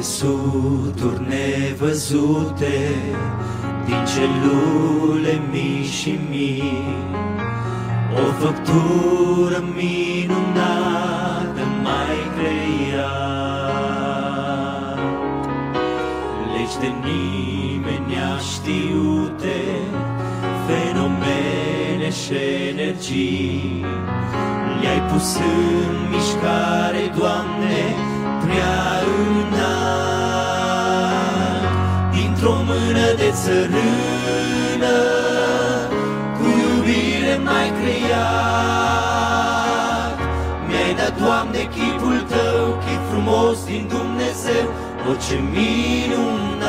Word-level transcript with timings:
țesuturi 0.00 1.26
nevăzute, 1.28 2.88
din 3.86 4.04
celule 4.14 5.40
mii 5.50 5.84
și 5.84 6.18
mii, 6.30 6.82
o 8.14 8.32
făptură 8.44 9.64
minunată 9.76 11.62
mai 11.82 12.16
creia. 12.36 13.10
Legi 16.52 16.78
de 16.80 16.92
nimeni 17.04 18.16
știute, 18.52 19.58
fenomene 20.66 22.10
și 22.10 22.34
energii, 22.70 23.84
le-ai 24.80 25.00
pus 25.00 25.36
în 25.36 25.94
mișcare, 26.10 27.12
Doamne, 27.18 27.94
prea 28.44 29.00
înalt. 29.38 29.77
Mână 33.28 33.36
de 33.36 33.36
țărână, 33.42 34.96
cu 36.38 36.44
iubire 36.44 37.36
mai 37.44 37.72
creat. 37.80 38.98
Mi-ai 40.66 40.94
dat, 40.94 41.12
Doamne, 41.20 41.58
chipul 41.58 42.20
Tău, 42.28 42.78
chip 42.84 43.00
frumos 43.10 43.64
din 43.64 43.86
Dumnezeu, 43.88 44.66
o 45.10 45.12
ce 45.28 45.38
minunat, 45.52 46.68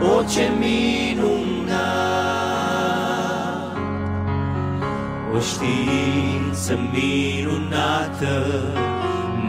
o 0.00 0.22
ce 0.22 0.50
minunat. 0.58 1.76
O 5.34 5.38
știință 5.40 6.78
minunată, 6.92 8.32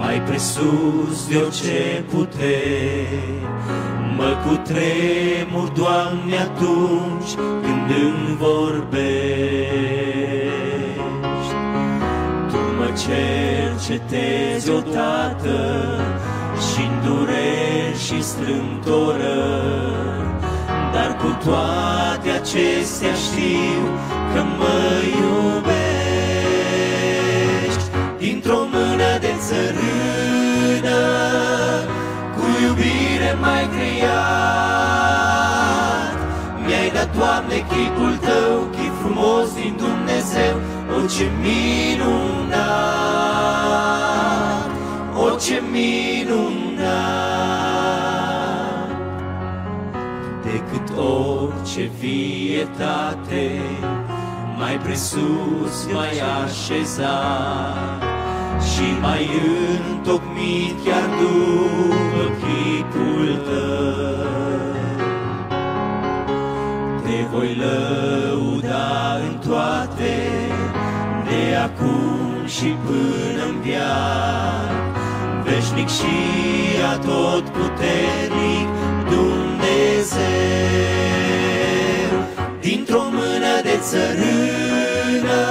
mai 0.08 0.22
presus 0.22 1.27
de 1.30 1.36
orice 1.36 2.03
putere. 2.09 3.08
Mă 4.17 4.31
cutremur, 4.45 5.67
Doamne, 5.67 6.38
atunci 6.38 7.31
când 7.36 7.89
îmi 8.03 8.38
vorbești. 8.39 8.97
Tu 12.49 12.58
mă 12.77 12.89
cercetezi 13.05 14.69
odată 14.69 15.58
și 16.67 16.83
dureri 17.05 17.99
și 18.05 18.23
strâmtorări, 18.23 19.21
dar 20.94 21.17
cu 21.21 21.38
toate 21.44 22.30
acestea 22.30 23.14
știu 23.14 23.83
că 24.33 24.42
mă 24.58 24.80
iubești. 25.19 25.88
Dintr-o 28.17 28.58
mână 28.71 29.17
de 29.19 29.36
țărână, 29.58 31.02
cu 32.36 32.44
iubire 32.63 33.31
mai 33.41 33.64
creat, 33.75 34.17
mi-ai 36.66 36.89
dat, 36.94 37.09
Doamne, 37.17 37.58
chipul 37.69 38.16
Tău, 38.16 38.58
chip 38.72 38.94
frumos 39.02 39.53
din 39.53 39.73
Dumnezeu, 39.77 40.55
o 40.98 40.99
ce 41.08 41.27
minunat, 41.42 42.58
o 45.15 45.30
ce 45.36 45.61
minunat. 45.71 46.87
Decât 50.43 50.87
orice 50.98 51.92
vietate, 51.99 53.61
mai 54.58 54.77
presus 54.83 55.87
mai 55.93 56.21
așezat 56.43 58.07
și 58.62 58.88
mai 59.02 59.30
întocmit 59.90 60.76
chiar 60.86 61.10
după 61.20 62.23
chipul 62.40 63.42
Tău. 63.45 64.18
Te 67.04 67.26
voi 67.32 67.56
lăuda 67.56 69.20
în 69.28 69.50
toate, 69.50 70.16
de 71.26 71.56
acum 71.56 72.45
și 72.45 72.76
până 72.86 73.44
în 73.48 73.62
viață, 73.62 74.58
veșnic 75.44 75.89
și 75.89 76.16
atot 76.94 77.44
puternic 77.50 78.68
Dumnezeu. 79.10 80.28
Dintr-o 82.60 83.04
mână 83.12 83.62
de 83.64 83.80
țărână, 83.82 85.42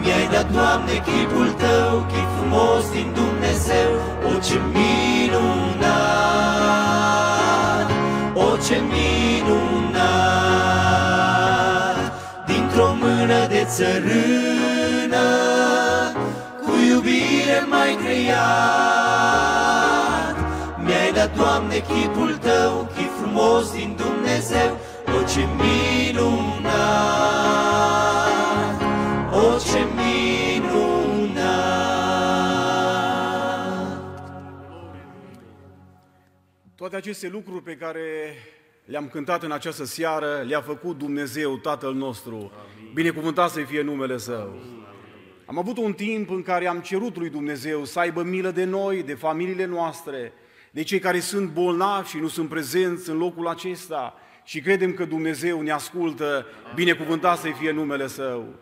mi-ai 0.00 0.26
dat, 0.32 0.48
Doamne, 0.52 0.96
chipul 1.06 1.50
Tău, 1.62 2.06
chip 2.10 2.28
frumos 2.36 2.84
din 2.92 3.08
Dumnezeu, 3.20 3.90
o 4.30 4.32
ce 4.46 4.58
minunat, 4.72 5.84
o 8.34 8.56
ce 8.66 8.76
minunat, 8.92 10.04
dintr-o 12.46 12.94
mână 13.00 13.46
de 13.46 13.66
țărână, 13.74 15.26
cu 16.64 16.72
iubire 16.90 17.60
mai 17.68 17.98
creat, 18.04 19.14
mi-ai 20.84 21.12
dat, 21.14 21.30
Doamne, 21.36 21.78
chipul 21.88 22.36
Tău, 22.40 22.88
chip 22.96 23.10
frumos 23.20 23.72
din 23.72 23.96
Dumnezeu, 23.96 24.76
o 25.14 25.22
ce 25.26 25.40
minunat, 25.40 26.72
o 29.32 29.58
ce 29.58 29.84
minunat. 29.94 31.44
Toate 36.74 36.96
aceste 36.96 37.28
lucruri 37.28 37.62
pe 37.62 37.76
care 37.76 38.34
le-am 38.84 39.08
cântat 39.08 39.42
în 39.42 39.52
această 39.52 39.84
seară, 39.84 40.44
le-a 40.46 40.60
făcut 40.60 40.98
Dumnezeu, 40.98 41.56
Tatăl 41.56 41.94
nostru. 41.94 42.34
Amin. 42.34 42.92
Binecuvântat 42.94 43.50
să 43.50 43.60
fie 43.60 43.82
numele 43.82 44.16
Său. 44.16 44.48
Amin. 44.48 44.82
Am 45.46 45.58
avut 45.58 45.78
un 45.78 45.92
timp 45.92 46.30
în 46.30 46.42
care 46.42 46.66
am 46.66 46.80
cerut 46.80 47.16
lui 47.16 47.30
Dumnezeu 47.30 47.84
să 47.84 47.98
aibă 47.98 48.22
milă 48.22 48.50
de 48.50 48.64
noi, 48.64 49.02
de 49.02 49.14
familiile 49.14 49.64
noastre, 49.64 50.32
de 50.70 50.82
cei 50.82 50.98
care 50.98 51.20
sunt 51.20 51.50
bolnavi 51.50 52.08
și 52.08 52.18
nu 52.18 52.28
sunt 52.28 52.48
prezenți 52.48 53.10
în 53.10 53.16
locul 53.16 53.48
acesta 53.48 54.18
și 54.44 54.60
credem 54.60 54.92
că 54.92 55.04
Dumnezeu 55.04 55.60
ne 55.60 55.70
ascultă, 55.70 56.46
binecuvântat 56.74 57.38
să 57.38 57.48
fie 57.58 57.70
numele 57.70 58.06
Său. 58.06 58.54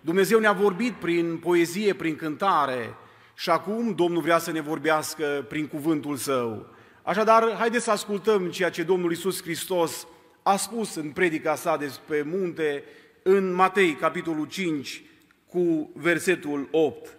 Dumnezeu 0.00 0.38
ne-a 0.38 0.52
vorbit 0.52 0.92
prin 0.92 1.38
poezie, 1.38 1.94
prin 1.94 2.16
cântare 2.16 2.94
și 3.36 3.50
acum 3.50 3.94
Domnul 3.94 4.22
vrea 4.22 4.38
să 4.38 4.52
ne 4.52 4.60
vorbească 4.60 5.44
prin 5.48 5.66
cuvântul 5.66 6.16
Său. 6.16 6.66
Așadar, 7.02 7.54
haideți 7.58 7.84
să 7.84 7.90
ascultăm 7.90 8.50
ceea 8.50 8.70
ce 8.70 8.82
Domnul 8.82 9.12
Isus 9.12 9.42
Hristos 9.42 10.06
a 10.42 10.56
spus 10.56 10.94
în 10.94 11.10
predica 11.10 11.54
sa 11.54 11.76
despre 11.76 12.22
munte 12.22 12.84
în 13.22 13.52
Matei, 13.52 13.94
capitolul 13.94 14.46
5, 14.46 15.02
cu 15.46 15.90
versetul 15.94 16.68
8. 16.70 17.16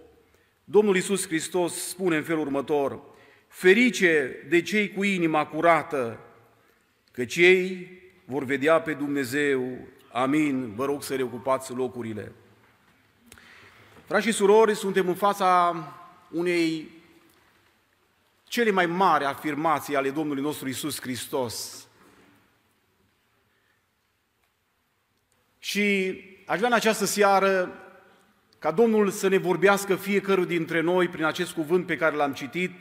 Domnul 0.64 0.96
Isus 0.96 1.28
Hristos 1.28 1.88
spune 1.88 2.16
în 2.16 2.24
felul 2.24 2.42
următor, 2.42 3.02
Ferice 3.48 4.46
de 4.50 4.62
cei 4.62 4.92
cu 4.92 5.04
inima 5.04 5.46
curată, 5.46 6.20
că 7.12 7.26
cei 7.26 7.88
vor 8.26 8.44
vedea 8.44 8.82
pe 8.82 8.94
Dumnezeu. 8.94 9.78
Amin. 10.12 10.74
Vă 10.76 10.86
rog 10.86 11.04
să 11.04 11.16
reocupați 11.16 11.74
locurile. 11.74 12.32
Frați 14.06 14.26
și 14.26 14.32
surori, 14.32 14.76
suntem 14.76 15.08
în 15.08 15.16
fața 15.16 15.76
unei 16.32 16.90
cele 18.44 18.72
mai 18.72 18.86
mari 18.86 19.26
afirmații 19.26 19.96
ale 19.96 20.10
Domnului 20.10 20.42
nostru 20.42 20.68
Isus 20.68 21.02
Hristos. 21.02 21.88
Și 25.60 26.20
aș 26.46 26.56
vrea 26.56 26.68
în 26.68 26.76
această 26.76 27.06
seară 27.06 27.80
ca 28.60 28.72
Domnul 28.72 29.10
să 29.10 29.28
ne 29.28 29.38
vorbească 29.38 29.96
fiecărul 29.96 30.46
dintre 30.46 30.82
noi 30.82 31.08
prin 31.08 31.24
acest 31.24 31.52
cuvânt 31.52 31.86
pe 31.86 31.98
care 31.98 32.16
l-am 32.16 32.34
citit, 32.34 32.72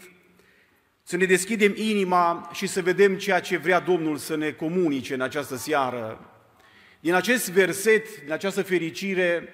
să 1.06 1.16
ne 1.16 1.24
deschidem 1.24 1.72
inima 1.76 2.50
și 2.52 2.66
să 2.66 2.82
vedem 2.82 3.16
ceea 3.16 3.40
ce 3.40 3.56
vrea 3.56 3.80
Domnul 3.80 4.16
să 4.16 4.36
ne 4.36 4.50
comunice 4.50 5.14
în 5.14 5.20
această 5.20 5.56
seară. 5.56 6.30
Din 7.00 7.14
acest 7.14 7.50
verset, 7.50 8.20
din 8.22 8.32
această 8.32 8.62
fericire, 8.62 9.48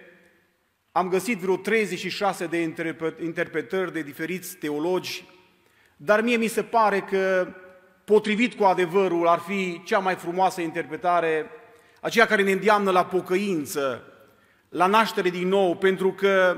am 0.93 1.09
găsit 1.09 1.39
vreo 1.39 1.57
36 1.57 2.47
de 2.47 2.75
interpretări 3.23 3.93
de 3.93 4.03
diferiți 4.03 4.57
teologi, 4.57 5.25
dar 5.97 6.21
mie 6.23 6.37
mi 6.37 6.47
se 6.47 6.63
pare 6.63 7.01
că, 7.01 7.49
potrivit 8.05 8.55
cu 8.55 8.65
adevărul, 8.65 9.27
ar 9.29 9.39
fi 9.39 9.83
cea 9.85 9.99
mai 9.99 10.15
frumoasă 10.15 10.61
interpretare, 10.61 11.51
aceea 12.01 12.27
care 12.27 12.43
ne 12.43 12.53
îndeamnă 12.53 12.91
la 12.91 13.05
pocăință, 13.05 14.05
la 14.69 14.87
naștere 14.87 15.29
din 15.31 15.49
nou, 15.49 15.77
pentru 15.77 16.13
că 16.13 16.57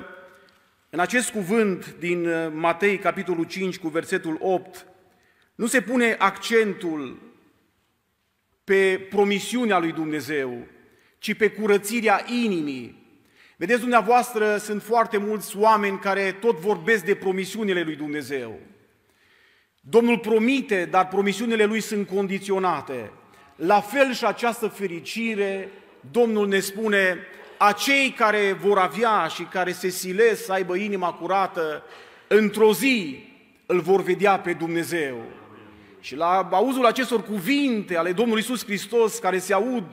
în 0.94 0.98
acest 0.98 1.30
cuvânt 1.30 1.94
din 1.98 2.26
uh, 2.26 2.52
Matei, 2.54 2.98
capitolul 2.98 3.44
5, 3.44 3.78
cu 3.78 3.88
versetul 3.88 4.36
8, 4.40 4.86
nu 5.54 5.66
se 5.66 5.80
pune 5.80 6.16
accentul 6.18 7.18
pe 8.64 9.06
promisiunea 9.10 9.78
lui 9.78 9.92
Dumnezeu, 9.92 10.66
ci 11.18 11.34
pe 11.34 11.50
curățirea 11.50 12.24
inimii. 12.44 13.06
Vedeți, 13.56 13.80
dumneavoastră, 13.80 14.56
sunt 14.56 14.82
foarte 14.82 15.16
mulți 15.16 15.56
oameni 15.56 15.98
care 15.98 16.32
tot 16.32 16.56
vorbesc 16.56 17.04
de 17.04 17.14
promisiunile 17.14 17.82
lui 17.82 17.96
Dumnezeu. 17.96 18.58
Domnul 19.80 20.18
promite, 20.18 20.84
dar 20.84 21.08
promisiunile 21.08 21.64
lui 21.64 21.80
sunt 21.80 22.08
condiționate. 22.08 23.10
La 23.56 23.80
fel 23.80 24.12
și 24.12 24.24
această 24.24 24.68
fericire, 24.68 25.68
Domnul 26.10 26.48
ne 26.48 26.60
spune, 26.60 27.18
acei 27.64 28.14
care 28.16 28.58
vor 28.60 28.78
avea 28.78 29.26
și 29.34 29.42
care 29.42 29.72
se 29.72 29.88
silesc 29.88 30.44
să 30.44 30.52
aibă 30.52 30.76
inima 30.76 31.12
curată, 31.12 31.82
într-o 32.26 32.72
zi 32.72 33.24
îl 33.66 33.80
vor 33.80 34.02
vedea 34.02 34.38
pe 34.38 34.52
Dumnezeu. 34.52 35.16
Și 36.00 36.16
la 36.16 36.48
auzul 36.50 36.86
acestor 36.86 37.22
cuvinte 37.22 37.96
ale 37.96 38.12
Domnului 38.12 38.40
Isus 38.40 38.64
Hristos 38.64 39.18
care 39.18 39.38
se 39.38 39.52
aud 39.52 39.84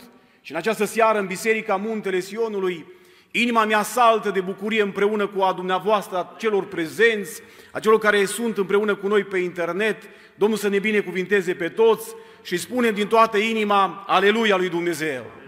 și 0.41 0.51
în 0.51 0.57
această 0.57 0.85
seară 0.85 1.19
în 1.19 1.25
Biserica 1.25 1.75
Muntele 1.75 2.19
Sionului, 2.19 2.85
inima 3.31 3.65
mea 3.65 3.83
saltă 3.83 4.29
de 4.29 4.41
bucurie 4.41 4.81
împreună 4.81 5.27
cu 5.27 5.41
a 5.41 5.53
dumneavoastră, 5.53 6.17
a 6.17 6.35
celor 6.37 6.65
prezenți, 6.65 7.41
a 7.71 7.79
celor 7.79 7.99
care 7.99 8.25
sunt 8.25 8.57
împreună 8.57 8.95
cu 8.95 9.07
noi 9.07 9.23
pe 9.23 9.37
internet. 9.37 10.03
Domnul 10.35 10.57
să 10.57 10.69
ne 10.69 10.79
binecuvinteze 10.79 11.53
pe 11.53 11.69
toți 11.69 12.13
și 12.41 12.57
spunem 12.57 12.93
din 12.93 13.07
toată 13.07 13.37
inima, 13.37 14.03
Aleluia 14.07 14.57
lui 14.57 14.69
Dumnezeu! 14.69 15.38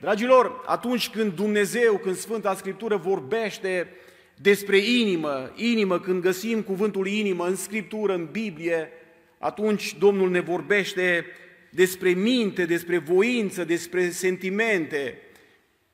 Dragilor, 0.00 0.62
atunci 0.66 1.08
când 1.08 1.32
Dumnezeu, 1.32 1.98
când 1.98 2.16
Sfânta 2.16 2.54
Scriptură 2.54 2.96
vorbește 2.96 3.88
despre 4.34 4.76
inimă, 4.76 5.52
inimă, 5.54 6.00
când 6.00 6.22
găsim 6.22 6.62
cuvântul 6.62 7.06
inimă 7.06 7.46
în 7.46 7.56
Scriptură, 7.56 8.14
în 8.14 8.28
Biblie, 8.32 8.90
atunci 9.38 9.96
Domnul 9.98 10.30
ne 10.30 10.40
vorbește 10.40 11.26
despre 11.70 12.10
minte, 12.10 12.64
despre 12.64 12.98
voință, 12.98 13.64
despre 13.64 14.10
sentimente 14.10 15.18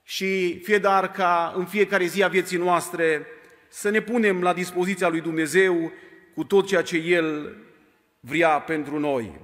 și 0.02 0.58
fie 0.58 0.78
dar 0.78 1.10
ca 1.10 1.52
în 1.56 1.64
fiecare 1.64 2.04
zi 2.04 2.22
a 2.22 2.28
vieții 2.28 2.58
noastre 2.58 3.26
să 3.68 3.90
ne 3.90 4.00
punem 4.00 4.42
la 4.42 4.52
dispoziția 4.52 5.08
lui 5.08 5.20
Dumnezeu 5.20 5.92
cu 6.34 6.44
tot 6.44 6.66
ceea 6.66 6.82
ce 6.82 6.96
El 6.96 7.56
vrea 8.20 8.48
pentru 8.48 8.98
noi. 8.98 9.40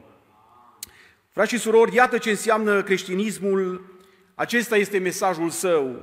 Frați 1.30 1.52
și 1.52 1.58
surori, 1.58 1.94
iată 1.94 2.18
ce 2.18 2.30
înseamnă 2.30 2.82
creștinismul, 2.82 3.97
acesta 4.38 4.76
este 4.76 4.98
mesajul 4.98 5.50
său. 5.50 6.00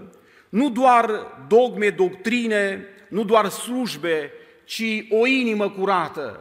Nu 0.50 0.70
doar 0.70 1.10
dogme, 1.48 1.90
doctrine, 1.90 2.86
nu 3.10 3.24
doar 3.24 3.50
slujbe, 3.50 4.32
ci 4.64 4.84
o 5.10 5.26
inimă 5.26 5.70
curată. 5.70 6.40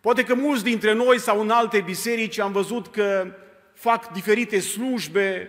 Poate 0.00 0.24
că 0.24 0.34
mulți 0.34 0.64
dintre 0.64 0.92
noi 0.92 1.18
sau 1.18 1.40
în 1.40 1.50
alte 1.50 1.80
biserici 1.80 2.38
am 2.38 2.52
văzut 2.52 2.86
că 2.86 3.34
fac 3.74 4.12
diferite 4.12 4.60
slujbe, 4.60 5.48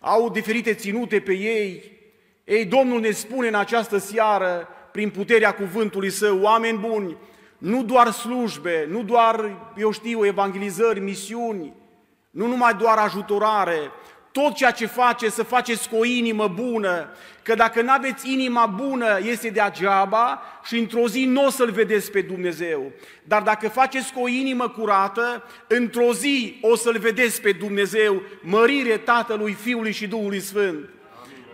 au 0.00 0.30
diferite 0.30 0.74
ținute 0.74 1.20
pe 1.20 1.32
ei. 1.32 1.98
Ei, 2.44 2.64
Domnul 2.64 3.00
ne 3.00 3.10
spune 3.10 3.48
în 3.48 3.54
această 3.54 3.98
seară, 3.98 4.68
prin 4.92 5.10
puterea 5.10 5.54
cuvântului 5.54 6.10
său, 6.10 6.40
oameni 6.40 6.78
buni, 6.78 7.16
nu 7.58 7.84
doar 7.84 8.10
slujbe, 8.10 8.86
nu 8.90 9.02
doar, 9.02 9.50
eu 9.76 9.90
știu, 9.90 10.24
evangelizări, 10.24 11.00
misiuni, 11.00 11.72
nu 12.30 12.46
numai 12.46 12.74
doar 12.74 12.98
ajutorare, 12.98 13.90
tot 14.32 14.54
ceea 14.54 14.70
ce 14.70 14.86
face, 14.86 15.28
să 15.28 15.42
faceți 15.42 15.88
cu 15.88 15.96
o 15.96 16.04
inimă 16.04 16.48
bună, 16.48 17.08
că 17.42 17.54
dacă 17.54 17.82
nu 17.82 17.90
aveți 17.90 18.32
inima 18.32 18.66
bună, 18.66 19.18
este 19.22 19.48
degeaba 19.48 20.42
și 20.64 20.78
într-o 20.78 21.08
zi 21.08 21.24
nu 21.24 21.46
o 21.46 21.50
să-L 21.50 21.70
vedeți 21.70 22.10
pe 22.10 22.20
Dumnezeu. 22.20 22.92
Dar 23.24 23.42
dacă 23.42 23.68
faceți 23.68 24.12
cu 24.12 24.20
o 24.20 24.28
inimă 24.28 24.68
curată, 24.68 25.42
într-o 25.66 26.12
zi 26.12 26.58
o 26.60 26.76
să-L 26.76 26.98
vedeți 26.98 27.40
pe 27.40 27.52
Dumnezeu, 27.52 28.22
mărire 28.40 28.96
Tatălui, 28.96 29.52
Fiului 29.52 29.92
și 29.92 30.06
Duhului 30.06 30.40
Sfânt. 30.40 30.88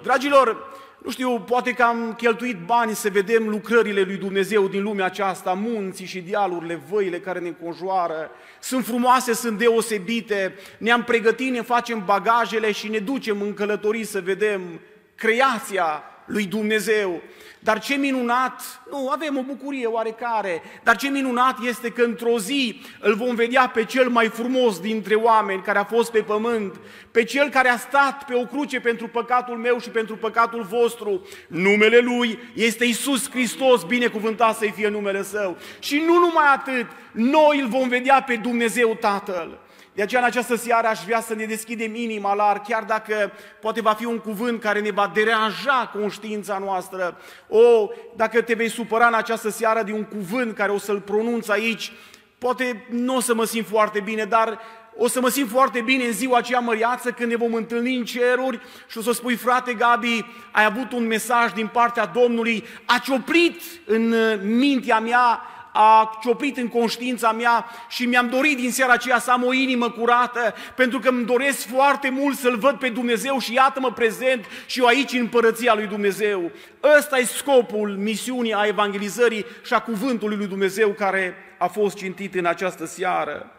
Dragilor, 0.02 0.67
nu 1.08 1.14
știu, 1.14 1.40
poate 1.40 1.72
că 1.72 1.82
am 1.82 2.14
cheltuit 2.16 2.56
bani 2.56 2.94
să 2.94 3.08
vedem 3.08 3.48
lucrările 3.48 4.00
lui 4.00 4.16
Dumnezeu 4.16 4.68
din 4.68 4.82
lumea 4.82 5.04
aceasta, 5.04 5.52
munții 5.52 6.06
și 6.06 6.20
dialurile, 6.20 6.80
văile 6.90 7.18
care 7.18 7.38
ne 7.38 7.48
înconjoară. 7.48 8.30
Sunt 8.60 8.84
frumoase, 8.84 9.32
sunt 9.32 9.58
deosebite, 9.58 10.54
ne-am 10.78 11.04
pregătit, 11.04 11.52
ne 11.52 11.62
facem 11.62 12.04
bagajele 12.04 12.72
și 12.72 12.88
ne 12.88 12.98
ducem 12.98 13.42
în 13.42 13.54
călătorii 13.54 14.04
să 14.04 14.20
vedem 14.20 14.80
creația 15.14 16.02
lui 16.28 16.44
Dumnezeu. 16.44 17.22
Dar 17.60 17.80
ce 17.80 17.94
minunat, 17.94 18.82
nu, 18.90 19.08
avem 19.08 19.38
o 19.38 19.42
bucurie 19.42 19.86
oarecare, 19.86 20.62
dar 20.82 20.96
ce 20.96 21.08
minunat 21.08 21.56
este 21.62 21.90
că 21.90 22.02
într-o 22.02 22.38
zi 22.38 22.80
îl 23.00 23.14
vom 23.14 23.34
vedea 23.34 23.68
pe 23.68 23.84
cel 23.84 24.08
mai 24.08 24.28
frumos 24.28 24.80
dintre 24.80 25.14
oameni 25.14 25.62
care 25.62 25.78
a 25.78 25.84
fost 25.84 26.10
pe 26.10 26.22
pământ, 26.22 26.80
pe 27.10 27.24
cel 27.24 27.48
care 27.48 27.68
a 27.68 27.76
stat 27.76 28.24
pe 28.24 28.34
o 28.34 28.44
cruce 28.44 28.80
pentru 28.80 29.08
păcatul 29.08 29.56
meu 29.56 29.78
și 29.80 29.90
pentru 29.90 30.16
păcatul 30.16 30.62
vostru. 30.62 31.26
Numele 31.48 31.98
Lui 31.98 32.38
este 32.54 32.84
Isus 32.84 33.30
Hristos, 33.30 33.82
binecuvântat 33.82 34.56
să-i 34.56 34.72
fie 34.76 34.88
numele 34.88 35.22
Său. 35.22 35.56
Și 35.78 36.02
nu 36.06 36.18
numai 36.18 36.46
atât, 36.54 36.86
noi 37.12 37.60
îl 37.60 37.68
vom 37.68 37.88
vedea 37.88 38.22
pe 38.22 38.36
Dumnezeu 38.36 38.94
Tatăl. 38.94 39.58
De 39.98 40.04
aceea, 40.04 40.20
în 40.20 40.26
această 40.26 40.56
seară 40.56 40.86
aș 40.86 40.98
vrea 41.04 41.20
să 41.20 41.34
ne 41.34 41.44
deschidem 41.44 41.94
inima 41.94 42.34
la 42.34 42.62
chiar 42.68 42.82
dacă 42.82 43.32
poate 43.60 43.80
va 43.80 43.92
fi 43.92 44.04
un 44.04 44.18
cuvânt 44.18 44.60
care 44.60 44.80
ne 44.80 44.90
va 44.90 45.10
deranja 45.14 45.90
conștiința 45.92 46.58
noastră. 46.58 47.16
O, 47.48 47.88
dacă 48.16 48.42
te 48.42 48.54
vei 48.54 48.68
supăra 48.68 49.06
în 49.06 49.14
această 49.14 49.50
seară 49.50 49.82
de 49.82 49.92
un 49.92 50.04
cuvânt 50.04 50.54
care 50.54 50.72
o 50.72 50.78
să-l 50.78 51.00
pronunț 51.00 51.48
aici, 51.48 51.92
poate 52.38 52.86
nu 52.90 53.16
o 53.16 53.20
să 53.20 53.34
mă 53.34 53.44
simt 53.44 53.66
foarte 53.66 54.00
bine, 54.00 54.24
dar 54.24 54.58
o 54.96 55.08
să 55.08 55.20
mă 55.20 55.28
simt 55.28 55.50
foarte 55.50 55.80
bine 55.80 56.04
în 56.04 56.12
ziua 56.12 56.38
aceea 56.38 56.60
măriață 56.60 57.10
când 57.10 57.30
ne 57.30 57.36
vom 57.36 57.54
întâlni 57.54 57.96
în 57.96 58.04
ceruri 58.04 58.60
și 58.88 58.98
o 58.98 59.00
să 59.00 59.12
spui, 59.12 59.34
frate 59.34 59.74
Gabi, 59.74 60.24
ai 60.50 60.64
avut 60.64 60.92
un 60.92 61.06
mesaj 61.06 61.52
din 61.52 61.66
partea 61.66 62.06
Domnului, 62.06 62.64
a 62.84 62.98
cioplit 63.04 63.60
în 63.84 64.14
mintea 64.42 65.00
mea 65.00 65.42
a 65.80 66.18
cioplit 66.22 66.56
în 66.56 66.68
conștiința 66.68 67.32
mea 67.32 67.66
și 67.88 68.06
mi-am 68.06 68.28
dorit 68.28 68.56
din 68.56 68.72
seara 68.72 68.92
aceea 68.92 69.18
să 69.18 69.30
am 69.30 69.44
o 69.44 69.52
inimă 69.52 69.90
curată, 69.90 70.54
pentru 70.76 70.98
că 70.98 71.08
îmi 71.08 71.24
doresc 71.24 71.66
foarte 71.66 72.08
mult 72.08 72.36
să-L 72.36 72.56
văd 72.56 72.78
pe 72.78 72.88
Dumnezeu 72.88 73.38
și 73.38 73.54
iată-mă 73.54 73.92
prezent 73.92 74.44
și 74.66 74.78
eu 74.80 74.86
aici 74.86 75.12
în 75.12 75.26
Părăția 75.26 75.74
lui 75.74 75.86
Dumnezeu. 75.86 76.50
Ăsta 76.98 77.18
e 77.18 77.24
scopul 77.24 77.96
misiunii 77.96 78.54
a 78.54 78.66
evangelizării 78.66 79.44
și 79.64 79.74
a 79.74 79.80
cuvântului 79.80 80.36
lui 80.36 80.46
Dumnezeu 80.46 80.88
care 80.88 81.34
a 81.58 81.66
fost 81.66 81.96
cintit 81.96 82.34
în 82.34 82.44
această 82.44 82.86
seară. 82.86 83.50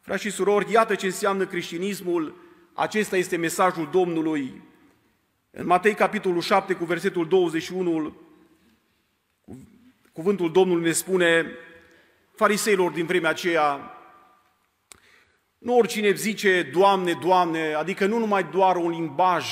Frați 0.00 0.22
și 0.22 0.30
surori, 0.30 0.72
iată 0.72 0.94
ce 0.94 1.06
înseamnă 1.06 1.44
creștinismul, 1.44 2.34
acesta 2.74 3.16
este 3.16 3.36
mesajul 3.36 3.88
Domnului. 3.92 4.62
În 5.50 5.66
Matei, 5.66 5.94
capitolul 5.94 6.40
7, 6.40 6.74
cu 6.74 6.84
versetul 6.84 7.28
21, 7.28 8.16
Cuvântul 10.14 10.52
Domnului 10.52 10.84
ne 10.84 10.92
spune 10.92 11.46
fariseilor 12.34 12.90
din 12.90 13.06
vremea 13.06 13.30
aceea, 13.30 13.98
nu 15.58 15.76
oricine 15.76 16.12
zice 16.12 16.62
Doamne, 16.62 17.18
Doamne, 17.22 17.72
adică 17.72 18.06
nu 18.06 18.18
numai 18.18 18.44
doar 18.44 18.76
un 18.76 18.90
limbaj 18.90 19.46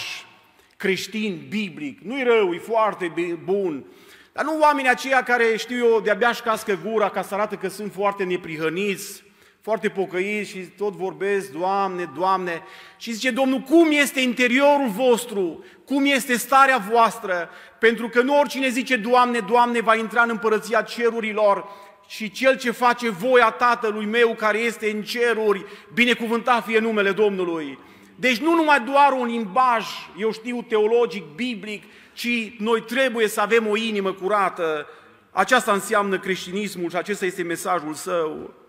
creștin, 0.77 1.47
biblic, 1.49 2.01
nu-i 2.01 2.23
rău, 2.23 2.53
e 2.53 2.59
foarte 2.59 3.13
bun, 3.45 3.85
dar 4.33 4.45
nu 4.45 4.59
oamenii 4.61 4.91
aceia 4.91 5.23
care, 5.23 5.57
știu 5.57 5.77
eu, 5.77 6.01
de-abia 6.01 6.29
își 6.29 6.43
cască 6.43 6.79
gura 6.85 7.09
ca 7.09 7.23
să 7.23 7.35
arată 7.35 7.55
că 7.55 7.69
sunt 7.69 7.93
foarte 7.93 8.25
neprihăniți, 8.25 9.23
foarte 9.63 9.89
pocăiți 9.89 10.51
și 10.51 10.59
tot 10.59 10.93
vorbesc, 10.93 11.51
Doamne, 11.51 12.11
Doamne. 12.17 12.63
Și 12.97 13.13
zice 13.13 13.31
Domnul, 13.31 13.61
cum 13.61 13.91
este 13.91 14.21
interiorul 14.21 14.89
vostru? 14.89 15.65
Cum 15.85 16.05
este 16.05 16.37
starea 16.37 16.87
voastră? 16.91 17.49
Pentru 17.79 18.09
că 18.09 18.23
nu 18.23 18.39
oricine 18.39 18.69
zice, 18.69 18.97
Doamne, 18.97 19.39
Doamne, 19.39 19.81
va 19.81 19.95
intra 19.95 20.23
în 20.23 20.31
împărăția 20.31 20.83
cerurilor, 20.83 21.65
și 22.07 22.31
cel 22.31 22.59
ce 22.59 22.71
face 22.71 23.11
voia 23.11 23.51
Tatălui 23.51 24.05
meu 24.05 24.35
care 24.35 24.59
este 24.59 24.91
în 24.91 25.03
ceruri, 25.03 25.65
binecuvântat 25.95 26.65
fie 26.65 26.79
numele 26.79 27.13
Domnului. 27.13 27.79
Deci 28.17 28.39
nu 28.39 28.55
numai 28.55 28.81
doar 28.81 29.13
un 29.13 29.27
limbaj, 29.27 29.87
eu 30.19 30.33
știu, 30.33 30.63
teologic, 30.63 31.25
biblic, 31.35 31.83
ci 32.13 32.57
noi 32.59 32.83
trebuie 32.83 33.29
să 33.29 33.41
avem 33.41 33.67
o 33.67 33.77
inimă 33.77 34.13
curată. 34.13 34.87
Aceasta 35.31 35.73
înseamnă 35.73 36.19
creștinismul 36.19 36.91
și 36.91 36.97
acesta 36.97 37.25
este 37.25 37.43
mesajul 37.43 37.95
său. 37.95 38.62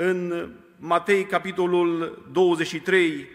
În 0.00 0.48
Matei, 0.76 1.24
capitolul 1.24 2.22
23, 2.32 3.08
de 3.10 3.26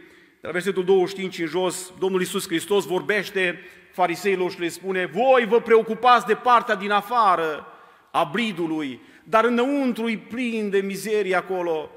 la 0.42 0.52
versetul 0.52 0.84
25 0.86 1.40
în 1.40 1.46
jos, 1.46 1.94
Domnul 2.00 2.20
Iisus 2.20 2.48
Hristos 2.48 2.86
vorbește 2.86 3.60
fariseilor 3.92 4.52
și 4.52 4.60
le 4.60 4.68
spune, 4.68 5.06
voi 5.06 5.46
vă 5.46 5.62
preocupați 5.62 6.26
de 6.26 6.34
partea 6.34 6.76
din 6.76 6.92
afară 6.92 7.68
a 8.12 8.30
bridului, 8.32 9.00
dar 9.24 9.44
înăuntru 9.44 10.10
e 10.10 10.26
plin 10.30 10.70
de 10.70 10.80
mizerie 10.80 11.36
acolo. 11.36 11.90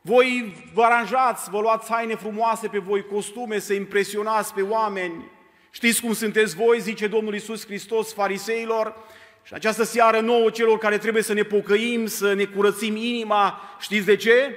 Voi 0.00 0.54
vă 0.74 0.82
aranjați, 0.82 1.50
vă 1.50 1.60
luați 1.60 1.92
haine 1.92 2.14
frumoase 2.14 2.68
pe 2.68 2.78
voi, 2.78 3.06
costume, 3.06 3.58
să 3.58 3.72
impresionați 3.72 4.54
pe 4.54 4.62
oameni. 4.62 5.30
Știți 5.70 6.00
cum 6.00 6.12
sunteți 6.12 6.56
voi, 6.56 6.80
zice 6.80 7.06
Domnul 7.06 7.32
Iisus 7.32 7.66
Hristos 7.66 8.12
fariseilor? 8.12 8.94
Și 9.42 9.54
această 9.54 9.82
seară 9.82 10.20
nouă 10.20 10.50
celor 10.50 10.78
care 10.78 10.98
trebuie 10.98 11.22
să 11.22 11.32
ne 11.32 11.42
pocăim, 11.42 12.06
să 12.06 12.32
ne 12.32 12.44
curățim 12.44 12.96
inima, 12.96 13.60
știți 13.80 14.06
de 14.06 14.16
ce? 14.16 14.56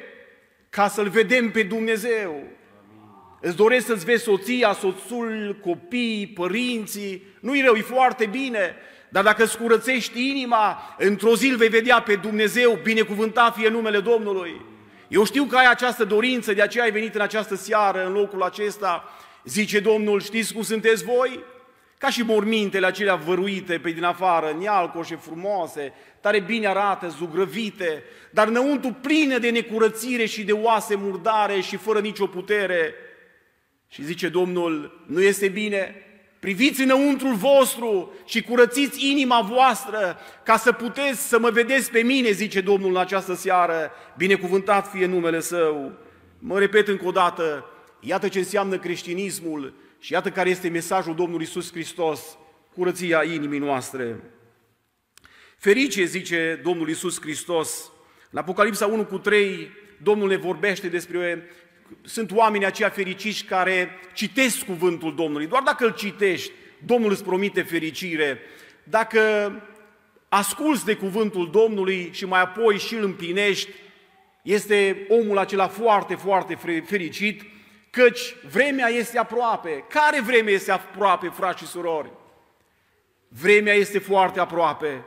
Ca 0.69 0.87
să-L 0.87 1.09
vedem 1.09 1.51
pe 1.51 1.63
Dumnezeu. 1.63 2.43
îți 3.41 3.55
dorești 3.55 3.87
să-ți 3.87 4.05
vezi 4.05 4.23
soția, 4.23 4.73
soțul, 4.73 5.59
copiii, 5.63 6.27
părinții, 6.27 7.23
nu-i 7.39 7.61
rău, 7.61 7.73
e 7.73 7.81
foarte 7.81 8.25
bine, 8.25 8.75
dar 9.09 9.23
dacă 9.23 9.43
îți 9.43 9.57
curățești 9.57 10.29
inima, 10.29 10.95
într-o 10.97 11.35
zi 11.35 11.47
îl 11.47 11.57
vei 11.57 11.67
vedea 11.67 12.01
pe 12.01 12.15
Dumnezeu, 12.15 12.79
binecuvântat 12.83 13.55
fie 13.55 13.69
numele 13.69 13.99
Domnului. 13.99 14.61
Eu 15.07 15.25
știu 15.25 15.43
că 15.43 15.55
ai 15.55 15.69
această 15.69 16.03
dorință, 16.03 16.53
de 16.53 16.61
aceea 16.61 16.83
ai 16.83 16.91
venit 16.91 17.15
în 17.15 17.21
această 17.21 17.55
seară, 17.55 18.05
în 18.05 18.13
locul 18.13 18.43
acesta. 18.43 19.03
Zice 19.43 19.79
Domnul, 19.79 20.21
știți 20.21 20.53
cum 20.53 20.61
sunteți 20.61 21.03
voi? 21.03 21.43
Ca 22.05 22.11
și 22.11 22.21
mormintele 22.21 22.85
acelea 22.85 23.15
văruite 23.15 23.77
pe 23.77 23.91
din 23.91 24.03
afară, 24.03 24.57
nealcoșe 24.59 25.15
frumoase, 25.15 25.93
tare 26.21 26.39
bine 26.39 26.67
arată, 26.67 27.07
zugrăvite, 27.07 28.03
dar 28.31 28.47
înăuntru 28.47 28.97
plină 29.01 29.37
de 29.37 29.49
necurățire 29.49 30.25
și 30.25 30.43
de 30.43 30.51
oase 30.51 30.95
murdare 30.95 31.59
și 31.59 31.75
fără 31.77 31.99
nicio 31.99 32.27
putere. 32.27 32.93
Și 33.87 34.03
zice 34.03 34.27
Domnul, 34.27 35.03
nu 35.07 35.21
este 35.21 35.47
bine? 35.47 35.95
Priviți 36.39 36.81
înăuntrul 36.81 37.33
vostru 37.33 38.13
și 38.25 38.41
curățiți 38.41 39.09
inima 39.09 39.41
voastră 39.41 40.17
ca 40.43 40.57
să 40.57 40.71
puteți 40.71 41.27
să 41.27 41.39
mă 41.39 41.49
vedeți 41.49 41.91
pe 41.91 41.99
mine, 41.99 42.31
zice 42.31 42.61
Domnul 42.61 42.89
în 42.89 42.97
această 42.97 43.33
seară. 43.33 43.91
Binecuvântat 44.17 44.91
fie 44.91 45.05
numele 45.05 45.39
Său. 45.39 45.91
Mă 46.39 46.59
repet 46.59 46.87
încă 46.87 47.05
o 47.05 47.11
dată, 47.11 47.65
iată 47.99 48.27
ce 48.27 48.39
înseamnă 48.39 48.77
creștinismul 48.77 49.73
și 50.05 50.13
iată 50.13 50.31
care 50.31 50.49
este 50.49 50.69
mesajul 50.69 51.15
Domnului 51.15 51.45
Iisus 51.45 51.71
Hristos, 51.71 52.37
curăția 52.73 53.23
inimii 53.23 53.59
noastre. 53.59 54.19
Ferice, 55.57 56.03
zice 56.03 56.59
Domnul 56.63 56.87
Iisus 56.87 57.21
Hristos, 57.21 57.91
în 58.29 58.39
Apocalipsa 58.39 58.85
1 58.85 59.05
cu 59.05 59.17
3, 59.17 59.69
Domnul 60.03 60.27
ne 60.27 60.35
vorbește 60.35 60.87
despre 60.87 61.49
sunt 62.01 62.31
oameni 62.31 62.65
aceia 62.65 62.89
fericiți 62.89 63.43
care 63.43 63.89
citesc 64.13 64.65
cuvântul 64.65 65.15
Domnului. 65.15 65.47
Doar 65.47 65.63
dacă 65.63 65.85
îl 65.85 65.93
citești, 65.93 66.51
Domnul 66.85 67.11
îți 67.11 67.23
promite 67.23 67.61
fericire. 67.61 68.39
Dacă 68.83 69.51
asculți 70.29 70.85
de 70.85 70.95
cuvântul 70.95 71.49
Domnului 71.51 72.09
și 72.13 72.25
mai 72.25 72.41
apoi 72.41 72.77
și 72.77 72.95
îl 72.95 73.03
împlinești, 73.03 73.71
este 74.41 75.05
omul 75.09 75.37
acela 75.37 75.67
foarte, 75.67 76.15
foarte 76.15 76.55
fericit, 76.85 77.41
căci 77.95 78.35
vremea 78.51 78.87
este 78.87 79.17
aproape. 79.17 79.83
Care 79.89 80.21
vreme 80.21 80.51
este 80.51 80.71
aproape, 80.71 81.27
frați 81.27 81.63
și 81.63 81.67
surori? 81.69 82.11
Vremea 83.27 83.73
este 83.73 83.99
foarte 83.99 84.39
aproape. 84.39 85.05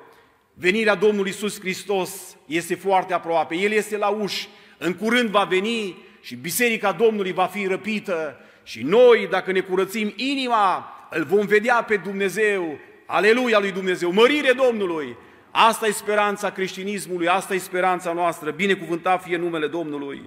Venirea 0.55 0.95
Domnului 0.95 1.31
Iisus 1.31 1.61
Hristos 1.61 2.37
este 2.47 2.75
foarte 2.75 3.15
aproape. 3.15 3.55
El 3.55 3.73
este 3.73 3.97
la 3.97 4.09
uși. 4.09 4.49
În 4.79 4.95
curând 4.95 5.29
va 5.29 5.45
veni 5.45 5.97
și 6.21 6.35
biserica 6.35 6.93
Domnului 6.93 7.33
va 7.33 7.45
fi 7.47 7.67
răpită 7.67 8.41
și 8.63 8.83
noi, 8.83 9.27
dacă 9.31 9.53
ne 9.53 9.61
curățim 9.61 10.13
inima, 10.17 10.93
îl 11.11 11.25
vom 11.25 11.47
vedea 11.47 11.83
pe 11.83 11.97
Dumnezeu, 11.97 12.79
aleluia 13.07 13.59
lui 13.59 13.73
Dumnezeu, 13.73 14.13
mărire 14.13 14.53
Domnului. 14.53 15.17
Asta 15.51 15.87
e 15.87 15.91
speranța 15.91 16.51
creștinismului, 16.51 17.29
asta 17.29 17.55
e 17.55 17.59
speranța 17.59 18.13
noastră, 18.13 18.51
binecuvântat 18.51 19.23
fie 19.23 19.37
numele 19.37 19.67
Domnului. 19.67 20.23